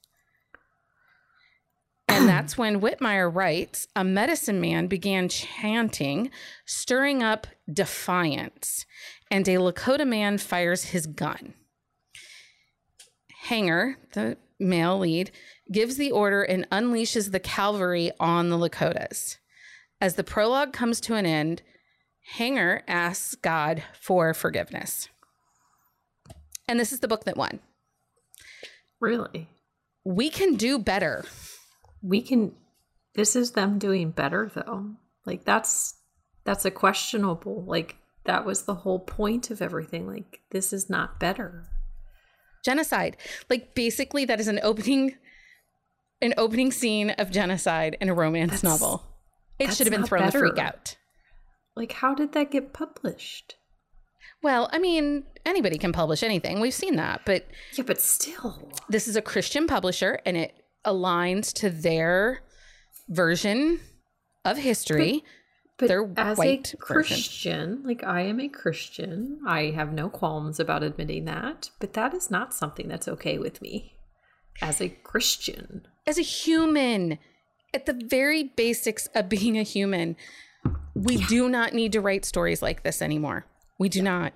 [2.08, 6.32] And that's when Witemeyer writes a medicine man began chanting,
[6.66, 8.88] stirring up defiance,
[9.32, 11.54] and a Lakota man fires his gun.
[13.44, 15.32] Hanger, the male lead,
[15.72, 19.38] gives the order and unleashes the cavalry on the Lakotas.
[20.02, 21.62] As the prologue comes to an end,
[22.34, 25.10] Hanger asks God for forgiveness.
[26.68, 27.60] And this is the book that won.
[29.00, 29.50] Really?
[30.04, 31.26] We can do better.
[32.02, 32.54] We can
[33.16, 34.92] this is them doing better though.
[35.26, 35.96] Like that's
[36.44, 40.08] that's a questionable like that was the whole point of everything.
[40.08, 41.66] Like this is not better.
[42.64, 43.18] Genocide.
[43.50, 45.16] Like basically that is an opening
[46.22, 49.04] an opening scene of genocide in a romance that's, novel.
[49.58, 50.40] It should have been thrown better.
[50.40, 50.98] the freak out.
[51.76, 53.56] Like, how did that get published?
[54.42, 56.60] Well, I mean, anybody can publish anything.
[56.60, 60.54] We've seen that, but yeah, but still, this is a Christian publisher, and it
[60.86, 62.42] aligns to their
[63.10, 63.80] version
[64.46, 65.24] of history.
[65.24, 65.30] But,
[65.80, 67.84] but their as white a Christian, version.
[67.86, 71.72] like I am a Christian, I have no qualms about admitting that.
[71.80, 73.96] But that is not something that's okay with me
[74.62, 77.18] as a Christian, as a human.
[77.72, 80.16] At the very basics of being a human,
[80.96, 81.28] we yeah.
[81.28, 83.46] do not need to write stories like this anymore.
[83.78, 84.34] We do not.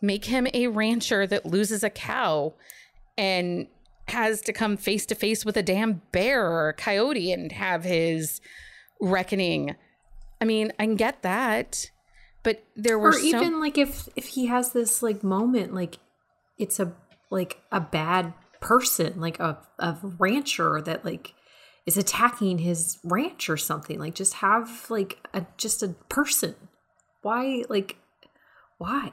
[0.00, 2.54] Make him a rancher that loses a cow
[3.18, 3.66] and
[4.08, 7.84] has to come face to face with a damn bear or a coyote and have
[7.84, 8.40] his
[9.00, 9.76] reckoning.
[10.40, 11.90] I mean, I can get that,
[12.42, 15.98] but there were or even like if if he has this like moment, like
[16.58, 16.92] it's a
[17.30, 21.34] like a bad person, like a a rancher that like
[21.86, 23.98] is attacking his ranch or something.
[23.98, 26.54] Like just have like a just a person.
[27.22, 27.96] Why like
[28.78, 29.12] why?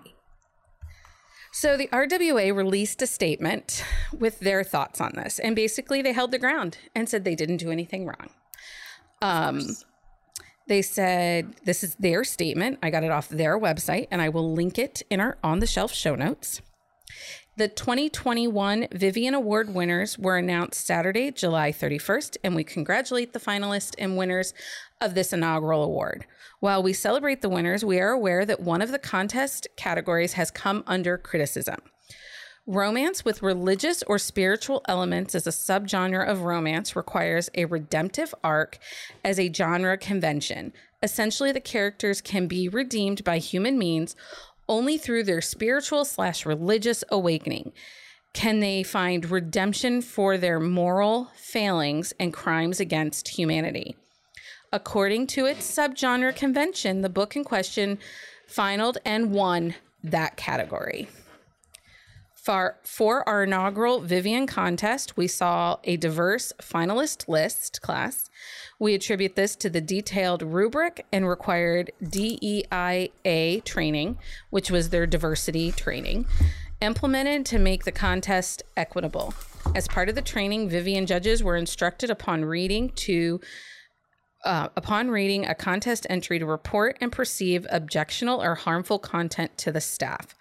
[1.51, 3.84] So the RWA released a statement
[4.17, 7.57] with their thoughts on this, and basically they held the ground and said they didn't
[7.57, 8.30] do anything wrong.
[9.21, 9.75] Um,
[10.68, 12.80] they said this is their statement.
[12.84, 15.68] I got it off their website, and I will link it in our on the
[15.68, 16.61] shelf show notes.
[17.57, 23.95] The 2021 Vivian Award winners were announced Saturday, July 31st, and we congratulate the finalists
[23.97, 24.53] and winners
[25.01, 26.28] of this inaugural award.
[26.59, 30.51] While we celebrate the winners, we are aware that one of the contest categories has
[30.51, 31.78] come under criticism.
[32.70, 38.78] Romance with religious or spiritual elements as a subgenre of romance requires a redemptive arc
[39.24, 40.74] as a genre convention.
[41.01, 44.18] Essentially, the characters can be redeemed by human means
[44.68, 47.72] only through their spiritual slash religious awakening
[48.34, 53.95] can they find redemption for their moral failings and crimes against humanity.
[54.74, 57.97] According to its subgenre convention, the book in question
[58.47, 61.07] finaled and won that category.
[62.47, 68.29] For, for our inaugural Vivian contest, we saw a diverse finalist list class
[68.79, 74.17] we attribute this to the detailed rubric and required DEIA training,
[74.49, 76.25] which was their diversity training,
[76.79, 79.33] implemented to make the contest equitable.
[79.75, 83.41] As part of the training, Vivian judges were instructed upon reading to
[84.45, 89.71] uh, upon reading a contest entry to report and perceive objectionable or harmful content to
[89.71, 90.33] the staff.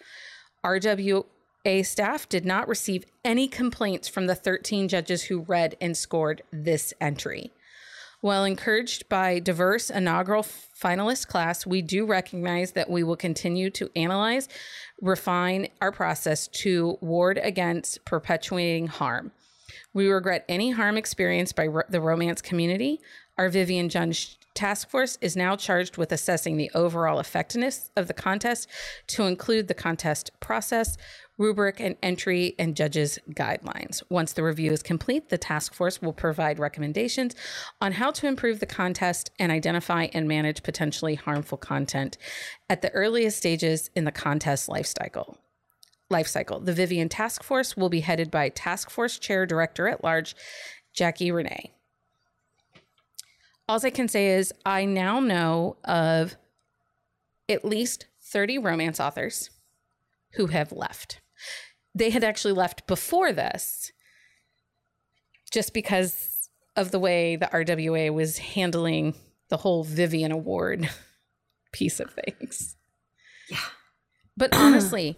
[1.66, 6.42] RWA staff did not receive any complaints from the 13 judges who read and scored
[6.52, 7.52] this entry.
[8.20, 13.90] While encouraged by diverse inaugural finalist class, we do recognize that we will continue to
[13.96, 14.48] analyze,
[15.02, 19.32] refine our process to ward against perpetuating harm.
[19.92, 23.00] We regret any harm experienced by ro- the romance community.
[23.38, 28.14] Our Vivian Judge Task Force is now charged with assessing the overall effectiveness of the
[28.14, 28.68] contest
[29.08, 30.96] to include the contest process,
[31.38, 34.02] rubric and entry and judges guidelines.
[34.08, 37.34] Once the review is complete, the task force will provide recommendations
[37.80, 42.16] on how to improve the contest and identify and manage potentially harmful content
[42.70, 45.38] at the earliest stages in the contest life cycle.
[46.08, 46.60] Life cycle.
[46.60, 50.36] The Vivian Task Force will be headed by Task Force Chair Director at Large,
[50.94, 51.72] Jackie Renee.
[53.68, 56.36] All I can say is I now know of
[57.48, 59.50] at least 30 romance authors
[60.34, 61.20] who have left
[61.94, 63.92] they had actually left before this
[65.50, 69.14] just because of the way the RWA was handling
[69.48, 70.90] the whole Vivian Award
[71.72, 72.76] piece of things.
[73.48, 73.58] Yeah.
[74.36, 75.16] But honestly,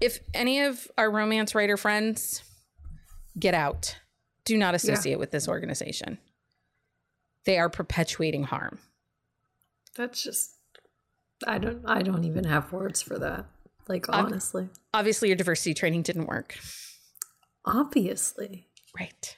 [0.00, 2.42] if any of our romance writer friends
[3.38, 3.96] get out,
[4.44, 5.18] do not associate yeah.
[5.18, 6.18] with this organization.
[7.44, 8.78] They are perpetuating harm.
[9.96, 10.54] That's just
[11.46, 13.46] I don't I don't even have words for that.
[13.88, 14.68] Like honestly.
[14.92, 16.56] Obviously your diversity training didn't work.
[17.64, 18.68] Obviously.
[18.98, 19.36] Right.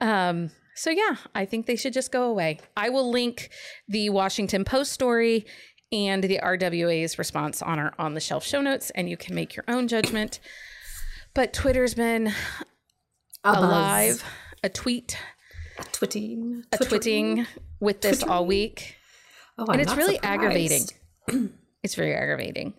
[0.00, 2.58] Um so yeah, I think they should just go away.
[2.76, 3.50] I will link
[3.88, 5.46] the Washington Post story
[5.90, 9.56] and the RWA's response on our on the shelf show notes and you can make
[9.56, 10.40] your own judgment.
[11.34, 12.28] But Twitter's been
[13.44, 13.62] A buzz.
[13.64, 14.24] alive,
[14.64, 15.18] a tweet,
[15.78, 16.64] A twitting.
[16.72, 17.46] a twitting
[17.80, 18.96] with this all week.
[19.58, 20.34] Oh, and I'm it's really surprised.
[20.34, 20.82] aggravating.
[21.82, 22.74] it's very aggravating.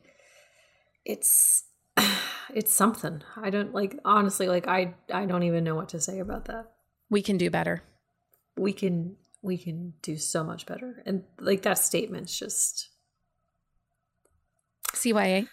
[1.08, 1.64] It's
[2.53, 3.24] it's something.
[3.36, 6.72] I don't like honestly like I I don't even know what to say about that.
[7.10, 7.82] We can do better.
[8.58, 11.01] We can we can do so much better.
[11.05, 12.89] And like that statement's just
[14.93, 15.47] CYA.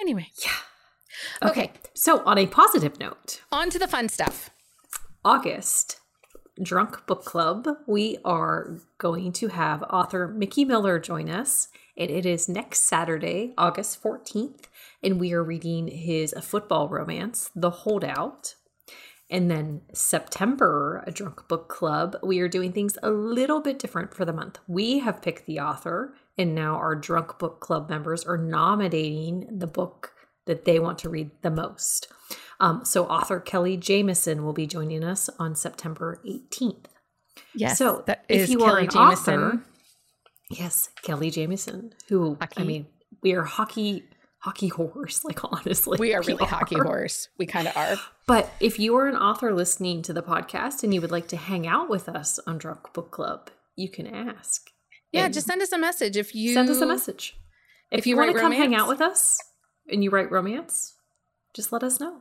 [0.00, 1.48] Anyway, yeah.
[1.50, 1.62] Okay.
[1.64, 1.72] Okay.
[1.94, 4.50] So on a positive note, on to the fun stuff.
[5.22, 6.00] August
[6.62, 12.26] Drunk Book Club, we are going to have author Mickey Miller join us, and it
[12.26, 14.64] is next Saturday, August 14th,
[15.02, 18.54] and we are reading his football romance, The Holdout.
[19.30, 24.12] And then September, a Drunk Book Club, we are doing things a little bit different
[24.12, 24.58] for the month.
[24.66, 29.68] We have picked the author, and now our Drunk Book Club members are nominating the
[29.68, 30.12] book
[30.46, 32.08] that they want to read the most.
[32.58, 36.86] Um, so author Kelly Jamieson will be joining us on September 18th.
[37.54, 37.78] Yes.
[37.78, 39.34] So if you Kelly are an Jamieson.
[39.34, 39.64] author,
[40.50, 42.86] yes, Kelly Jamieson, who I mean,
[43.22, 44.04] we are hockey
[44.40, 45.24] hockey horse.
[45.30, 47.28] Like honestly, we are really hockey horse.
[47.38, 47.96] We kind of are.
[48.26, 51.36] But if you are an author listening to the podcast and you would like to
[51.36, 54.70] hang out with us on Drunk Book Club, you can ask.
[55.12, 57.36] Yeah, just send us a message if you send us a message.
[57.90, 59.38] If, if you, you want to come hang out with us
[59.90, 60.94] and you write romance,
[61.54, 62.20] just let us know.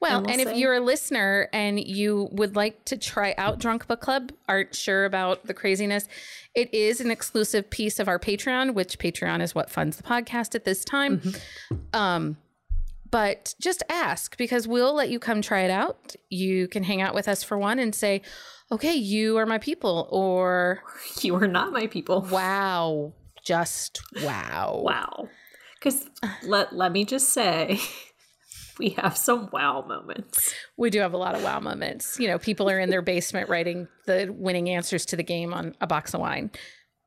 [0.00, 3.58] Well, And and, we'll if you're a listener and you would like to try out
[3.58, 6.08] Drunk Book Club, aren't sure about the craziness,
[6.54, 10.54] it is an exclusive piece of our Patreon, which Patreon is what funds the podcast
[10.54, 11.18] at this time.
[11.18, 11.76] Mm-hmm.
[11.92, 12.36] Um,
[13.10, 16.16] but just ask because we'll let you come try it out.
[16.28, 18.22] You can hang out with us for one and say,
[18.70, 20.82] okay, you are my people, or
[21.22, 22.22] You are not my people.
[22.30, 23.12] wow,
[23.42, 24.80] just wow.
[24.82, 25.28] Wow.
[25.74, 26.08] Because
[26.42, 27.78] let, let me just say,
[28.78, 30.54] we have some wow moments.
[30.76, 32.18] We do have a lot of wow moments.
[32.18, 35.74] You know, people are in their basement writing the winning answers to the game on
[35.80, 36.50] a box of wine.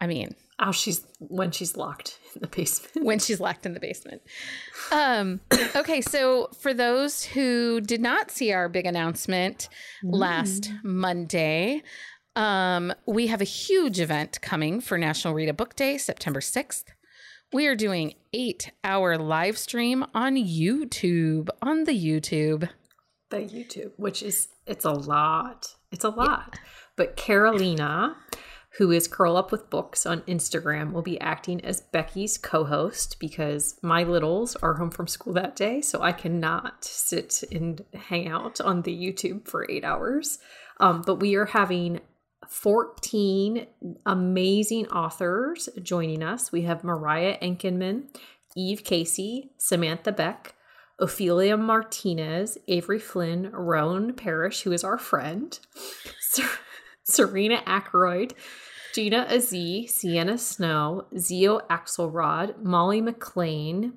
[0.02, 3.06] I mean, Oh, she's when she's locked in the basement.
[3.06, 4.22] when she's locked in the basement.
[4.92, 5.40] Um,
[5.76, 9.70] okay, so for those who did not see our big announcement
[10.04, 11.82] last Monday,
[12.36, 16.86] um, we have a huge event coming for National Read a Book Day, September 6th.
[17.52, 22.70] We are doing eight hour live stream on YouTube, on the YouTube.
[23.32, 25.74] The YouTube, which is it's a lot.
[25.92, 26.60] It's a lot.
[26.96, 28.18] But Carolina,
[28.78, 33.80] who is Curl Up with Books on Instagram, will be acting as Becky's co-host because
[33.82, 38.62] my littles are home from school that day, so I cannot sit and hang out
[38.62, 40.38] on the YouTube for eight hours.
[40.80, 42.02] Um, but we are having
[42.48, 43.68] 14
[44.06, 46.52] amazing authors joining us.
[46.52, 48.06] We have Mariah Enkenman,
[48.56, 50.56] Eve Casey, Samantha Beck,
[51.00, 55.60] Ophelia Martinez, Avery Flynn, Roan Parrish, who is our friend,
[56.20, 56.60] Ser-
[57.04, 58.34] Serena Akeroyd,
[58.94, 63.94] Gina Azzi, Sienna Snow, Zio Axelrod, Molly McLean,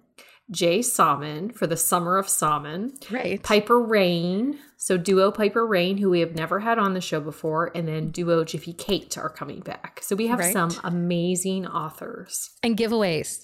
[0.53, 0.83] J.
[0.83, 3.43] Saman for the Summer of Saman, Right.
[3.43, 7.71] Piper Rayne, so duo Piper Rayne, who we have never had on the show before,
[7.75, 10.01] and then duo Jiffy Kate are coming back.
[10.03, 10.53] So we have Right.
[10.53, 12.51] some amazing authors.
[12.63, 13.41] and giveaways.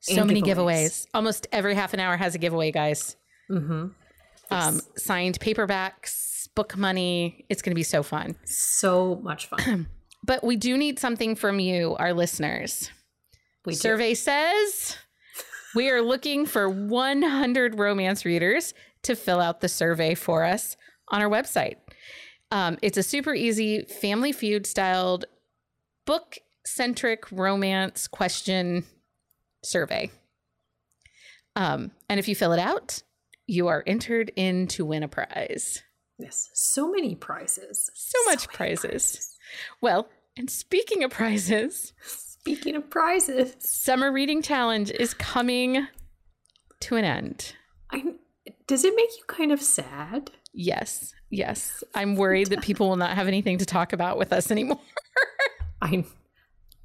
[0.00, 0.46] So And many giveaways.
[0.46, 1.06] giveaways.
[1.14, 3.16] Almost every half an hour has a giveaway, guys.
[3.48, 3.88] hmm
[4.50, 7.44] Um, signed paperbacks, book money.
[7.48, 8.36] It's going to be so fun.
[8.44, 9.86] So much fun.
[10.24, 12.90] But we do need something from you, our listeners.
[13.66, 13.78] We do.
[13.80, 14.96] Survey says
[15.74, 20.76] we are looking for 100 romance readers to fill out the survey for us
[21.08, 21.76] on our website.
[22.50, 25.24] Um, it's a super easy family feud styled
[26.06, 28.84] book centric romance question
[29.64, 30.10] survey.
[31.56, 33.02] Um, and if you fill it out,
[33.46, 35.82] you are entered in to win a prize.
[36.18, 37.90] Yes, so many prizes.
[37.94, 39.36] So much many prizes.
[39.80, 41.92] Well, and speaking of prizes,
[42.42, 45.86] Speaking of prizes, Summer Reading Challenge is coming
[46.80, 47.54] to an end.
[47.92, 48.02] I,
[48.66, 50.32] does it make you kind of sad?
[50.52, 51.84] Yes, yes.
[51.94, 54.80] I'm worried that people will not have anything to talk about with us anymore.
[55.82, 56.04] I,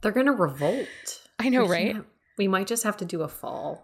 [0.01, 0.87] they're gonna revolt.
[1.39, 1.95] I know, We right?
[2.37, 3.83] We might just have to do a fall.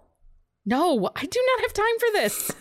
[0.68, 2.52] No, I do not have time for this.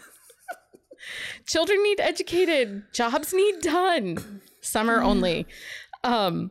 [1.46, 4.40] Children need educated, jobs need done.
[4.62, 5.46] Summer only.
[6.02, 6.50] Um,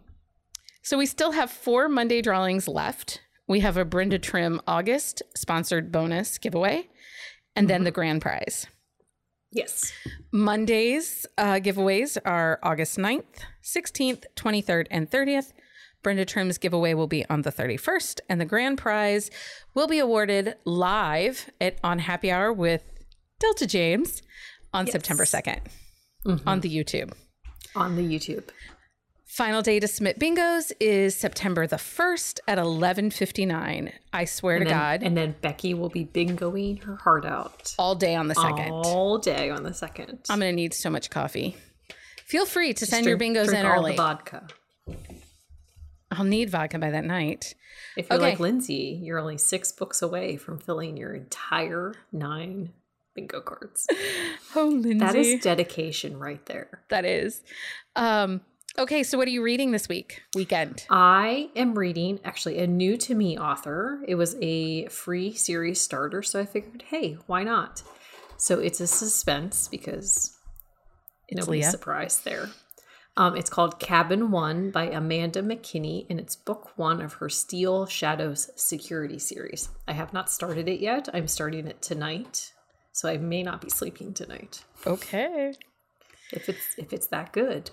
[0.82, 3.22] so we still have four Monday drawings left.
[3.48, 6.88] we have a Brenda Trim August sponsored bonus giveaway,
[7.56, 8.66] and then the grand prize.
[9.52, 9.92] Yes.
[10.32, 15.52] Monday's uh, giveaways are August 9th, 16th, 23rd, and 30th.
[16.04, 19.30] Brenda Trim's giveaway will be on the 31st, and the grand prize
[19.74, 22.84] will be awarded live at on Happy Hour with
[23.40, 24.22] Delta James
[24.74, 24.94] on Yes.
[24.94, 25.60] September 2nd
[26.48, 27.12] on the YouTube.
[27.76, 28.46] On the YouTube.
[29.32, 33.94] Final day to submit bingos is September the 1st at 11:59.
[34.12, 37.74] I swear And to then, God, And then Becky will be bingoing her heart out
[37.80, 38.70] all day on the 2nd.
[38.70, 40.20] all day on the second.
[40.30, 41.56] I'm going to need so much coffee.
[42.26, 43.92] Feel free to Just send drink- your bingos in early.
[43.92, 44.48] The vodka.
[46.12, 47.56] I'll need vodka by that night.
[47.96, 48.32] If you're Okay.
[48.32, 52.74] like Lindsay, you're only six books away from filling your entire nine
[53.16, 53.88] bingo cards.
[54.54, 54.96] Oh, Lindsay.
[54.96, 56.82] That is dedication right there.
[56.90, 57.42] that is.
[57.96, 58.42] Um,
[58.78, 60.22] okay, so what are you reading this week?
[60.36, 60.86] Weekend.
[60.90, 64.04] I am reading actually a new to me author.
[64.08, 67.84] It was a free series starter, so I figured, hey, why not?
[68.38, 70.36] So it's a suspense because
[71.32, 71.72] nobody's Leah.
[71.72, 72.50] surprised there.
[73.18, 77.86] Um, it's called Cabin One by Amanda McKinney, and it's book one of her Steele
[77.86, 79.70] Shadows Security series.
[79.88, 81.10] I have not started it yet.
[81.14, 82.54] I'm starting it tonight,
[82.94, 84.64] so I may not be sleeping tonight.
[84.88, 85.54] Okay.
[86.32, 87.70] If it's if it's that good,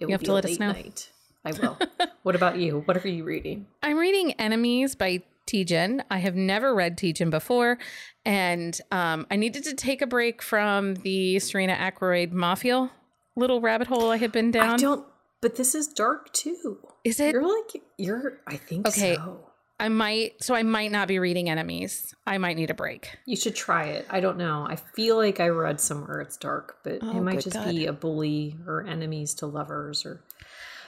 [0.00, 0.72] it will have to let us know.
[0.72, 1.10] night.
[1.44, 1.78] I will.
[2.22, 2.82] what about you?
[2.84, 3.66] What are you reading?
[3.82, 6.02] I'm reading Enemies by Tijan.
[6.10, 7.78] I have never read Tijan before,
[8.24, 12.90] and um, I needed to take a break from the Serena Akeroyd Mafia
[13.38, 14.70] little rabbit hole I had been down.
[14.70, 15.06] I don't.
[15.40, 16.78] But this is dark too.
[17.04, 17.32] Is it?
[17.32, 18.40] You're like you're.
[18.46, 19.14] I think Okay.
[19.14, 19.47] so.
[19.80, 22.14] I might, so I might not be reading Enemies.
[22.26, 23.16] I might need a break.
[23.26, 24.06] You should try it.
[24.10, 24.66] I don't know.
[24.68, 27.68] I feel like I read somewhere it's dark, but Oh, it might just God.
[27.70, 30.20] be a bully or enemies to lovers or.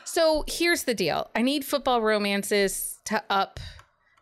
[0.05, 3.61] So here's the deal I need football romances to up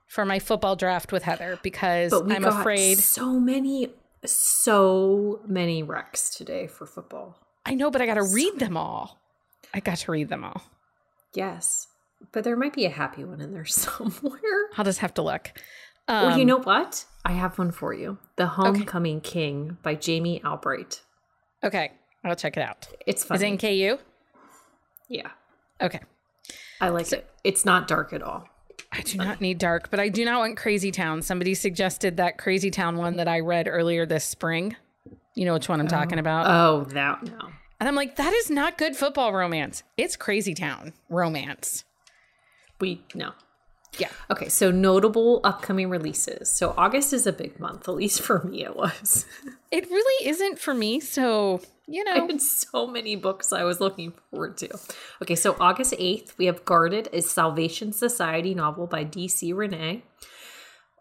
[0.07, 2.99] for my football draft with Heather because I'm afraid.
[2.99, 3.89] so many,
[4.27, 7.39] so many wrecks today for football.
[7.65, 9.19] I know, but I got to read them all.
[9.73, 10.62] I got to read them all.
[11.35, 11.86] Yes,
[12.32, 14.69] but there might be a happy one in there somewhere.
[14.77, 15.53] I'll just have to look.
[16.09, 17.05] well, you Um, know what?
[17.24, 18.19] I have one for you.
[18.36, 21.03] The Homecoming King by Jamie Albright.
[21.62, 21.93] Okay,
[22.24, 22.89] I'll check it out.
[23.07, 23.45] It's Is funny.
[23.45, 24.03] it in KU?
[25.09, 25.31] yeah,
[25.81, 26.01] Okay.
[26.81, 27.28] I like it.
[27.45, 28.49] It's not dark at all.
[28.93, 31.20] I do not need dark, but I do not want Crazy Town.
[31.23, 34.77] Somebody suggested that Crazy Town one that I read earlier this spring.
[35.35, 36.47] You know which one I'm talking about?
[36.49, 37.39] Oh, that no.
[37.81, 39.82] and I'm like, that is not good football romance.
[39.97, 41.85] It's Crazy Town romance.
[42.81, 43.33] We no.
[43.99, 44.11] Yeah.
[44.31, 46.51] Okay, so notable upcoming releases.
[46.51, 49.27] So August is a big month, at least for me it was.
[49.71, 50.99] It really isn't for me.
[50.99, 54.79] So, you I know, had so many books I was looking forward to.
[55.21, 59.53] Okay, so August 8th, we have Guarded, a Salvation Society novel by D.C.
[59.53, 60.05] Renee.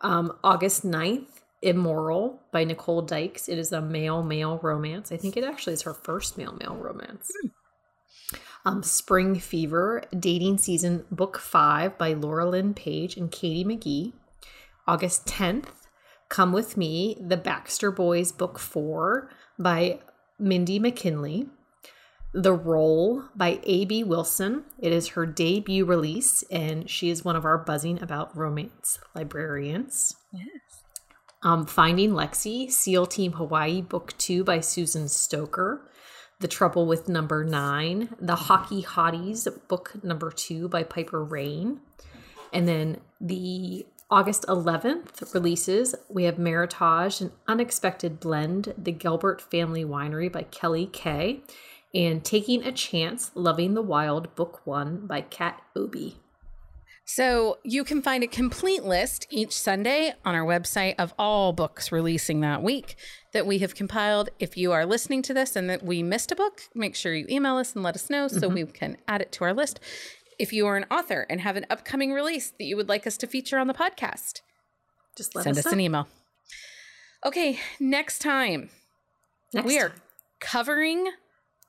[0.02, 1.28] Um, August 9th,
[1.62, 3.48] Immoral by Nicole Dykes.
[3.48, 5.14] It is a male male romance.
[5.14, 7.32] I think it actually is her first male male romance.
[8.68, 14.11] Um, Spring Fever, Dating Season Book 5 by Laura Lynn Page and Katie McGee.
[14.85, 15.69] August 10th,
[16.27, 19.99] Come With Me, The Baxter Boys Book 4 by
[20.38, 21.48] Mindy McKinley.
[22.34, 24.03] The Role by A.B.
[24.03, 24.65] Wilson.
[24.80, 30.14] It is her debut release, and she is one of our buzzing about romance librarians.
[30.34, 30.49] Yes.
[31.41, 35.89] Um, Finding Lexi, SEAL Team Hawaii, Book Two by Susan Stoker.
[36.39, 41.80] The Trouble with Number Nine, The Hockey Hotties, Book Number Two by Piper Rayne.
[42.53, 49.84] And then the August 11th releases, we have Meritage, An Unexpected Blend, The Gilbert Family
[49.84, 51.41] Winery by Kelly Kay,
[51.93, 56.18] and Taking a Chance, Loving the Wild, Book One by Kat Obi.
[57.09, 61.89] So you can find a complete list each Sunday on our website of all books
[61.89, 62.97] releasing that week
[63.31, 64.29] that we have compiled.
[64.39, 67.25] If you are listening to this and that we missed a book, make sure you
[67.29, 68.55] email us and let us know so mm-hmm.
[68.55, 69.79] we can add it to our list.
[70.38, 73.15] If you are an author and have an upcoming release that you would like us
[73.17, 74.41] to feature on the podcast,
[75.15, 76.09] Just let send us, us an email.
[77.25, 78.69] Okay, next time
[79.53, 80.01] Next we are time.
[80.41, 81.11] covering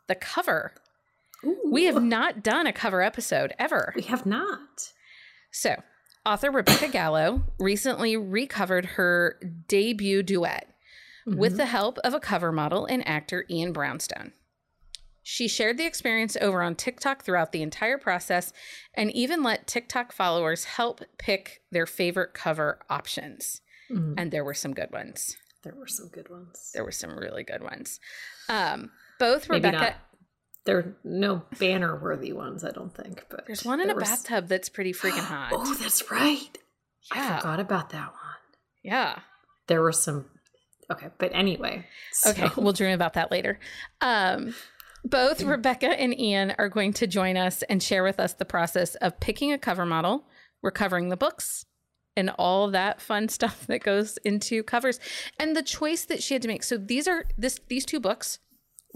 [0.08, 0.72] the cover.
[1.64, 3.92] We have not done a cover episode ever.
[3.94, 4.92] We have not.
[5.50, 5.76] So,
[6.24, 10.74] author Rebecca Gallo recently recovered her debut duet
[11.26, 14.32] with the help of a cover model and actor Ian Brownstone.
[15.22, 18.50] She shared the experience over on TikTok throughout the entire process
[18.94, 23.60] and even let TikTok followers help pick their favorite cover options.
[23.90, 24.14] Mhm.
[24.16, 25.36] And there were some good ones.
[25.64, 26.70] There were some good ones.
[26.72, 28.00] There were some really good ones.
[28.48, 29.96] Um, both Rebecca.
[30.68, 33.24] There are no banner worthy ones, I don't think.
[33.30, 35.48] But There's one in there a was- bathtub that's pretty freaking hot.
[35.54, 36.58] Oh, that's right.
[37.14, 37.36] Yeah.
[37.36, 38.36] I forgot about that one.
[38.82, 39.20] Yeah.
[39.66, 40.26] There were some
[40.92, 41.86] okay, but anyway.
[42.12, 42.30] So.
[42.32, 43.58] Okay, we'll dream about that later.
[44.02, 44.54] Um
[45.04, 48.94] both Rebecca and Ian are going to join us and share with us the process
[48.96, 50.26] of picking a cover model,
[50.62, 51.64] recovering the books,
[52.14, 55.00] and all that fun stuff that goes into covers
[55.40, 56.62] and the choice that she had to make.
[56.62, 58.38] So these are this these two books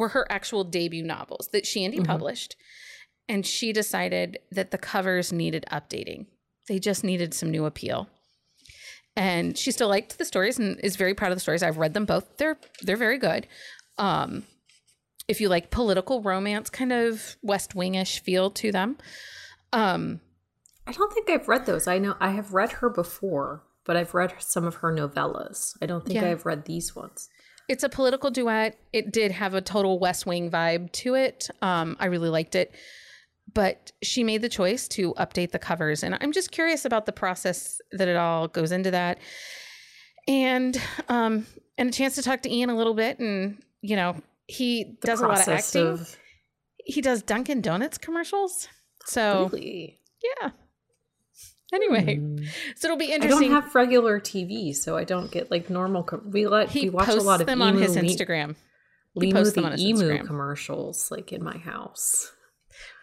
[0.03, 2.11] were her actual debut novels that she and he mm-hmm.
[2.11, 2.57] published.
[3.29, 6.27] And she decided that the covers needed updating.
[6.69, 8.09] They just needed some new appeal.
[9.15, 11.63] And she still liked the stories and is very proud of the stories.
[11.63, 12.37] I've read them both.
[12.39, 13.47] They're they're very good.
[13.97, 14.45] Um,
[15.29, 18.97] if you like political romance, kind of West Wingish feel to them.
[19.73, 20.21] Um,
[20.87, 21.87] I don't think I've read those.
[21.87, 25.77] I know I have read her before, but I've read some of her novellas.
[25.81, 26.31] I don't think yeah.
[26.31, 27.29] I've read these ones.
[27.73, 28.79] It's a political duet.
[28.93, 31.49] It did have a total West Wing vibe to it.
[31.63, 32.75] Um, I really liked it.
[33.55, 36.03] But she made the choice to update the covers.
[36.03, 39.19] And I'm just curious about the process that it all goes into that.
[40.29, 40.79] And
[41.09, 41.47] um,
[41.79, 43.19] and a chance to talk to Ian a little bit.
[43.19, 44.17] And, you know,
[44.47, 45.87] he the does a lot of acting.
[45.87, 46.17] Of...
[46.85, 48.69] He does Dunkin' Donuts commercials.
[49.07, 49.99] So really?
[50.23, 50.51] yeah.
[51.73, 52.45] Anyway, hmm.
[52.77, 53.51] so it'll be interesting.
[53.51, 56.05] I don't have regular TV, so I don't get like normal.
[56.05, 58.57] Co- we let he we watch a lot of them on his Instagram.
[59.15, 60.27] He Limu posts them on his emu Instagram.
[60.27, 62.31] commercials, like in my house.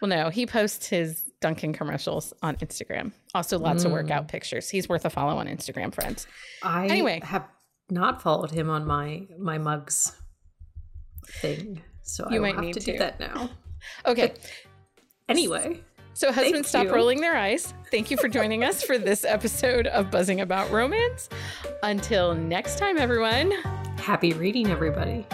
[0.00, 3.12] Well, no, he posts his Dunkin' commercials on Instagram.
[3.34, 3.86] Also, lots mm.
[3.86, 4.68] of workout pictures.
[4.68, 6.26] He's worth a follow on Instagram, friends.
[6.62, 7.46] I anyway have
[7.90, 10.16] not followed him on my my mugs
[11.26, 13.50] thing, so you I might need to, to do that now.
[14.04, 14.28] Okay.
[14.28, 14.50] But
[15.26, 15.80] anyway,
[16.20, 17.72] so, husbands, stop rolling their eyes.
[17.90, 21.30] Thank you for joining us for this episode of Buzzing About Romance.
[21.82, 23.52] Until next time, everyone.
[23.96, 25.26] Happy reading, everybody.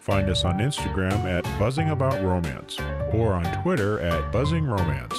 [0.00, 2.78] Find us on Instagram at Buzzing About Romance
[3.14, 5.18] or on Twitter at Buzzing Romance.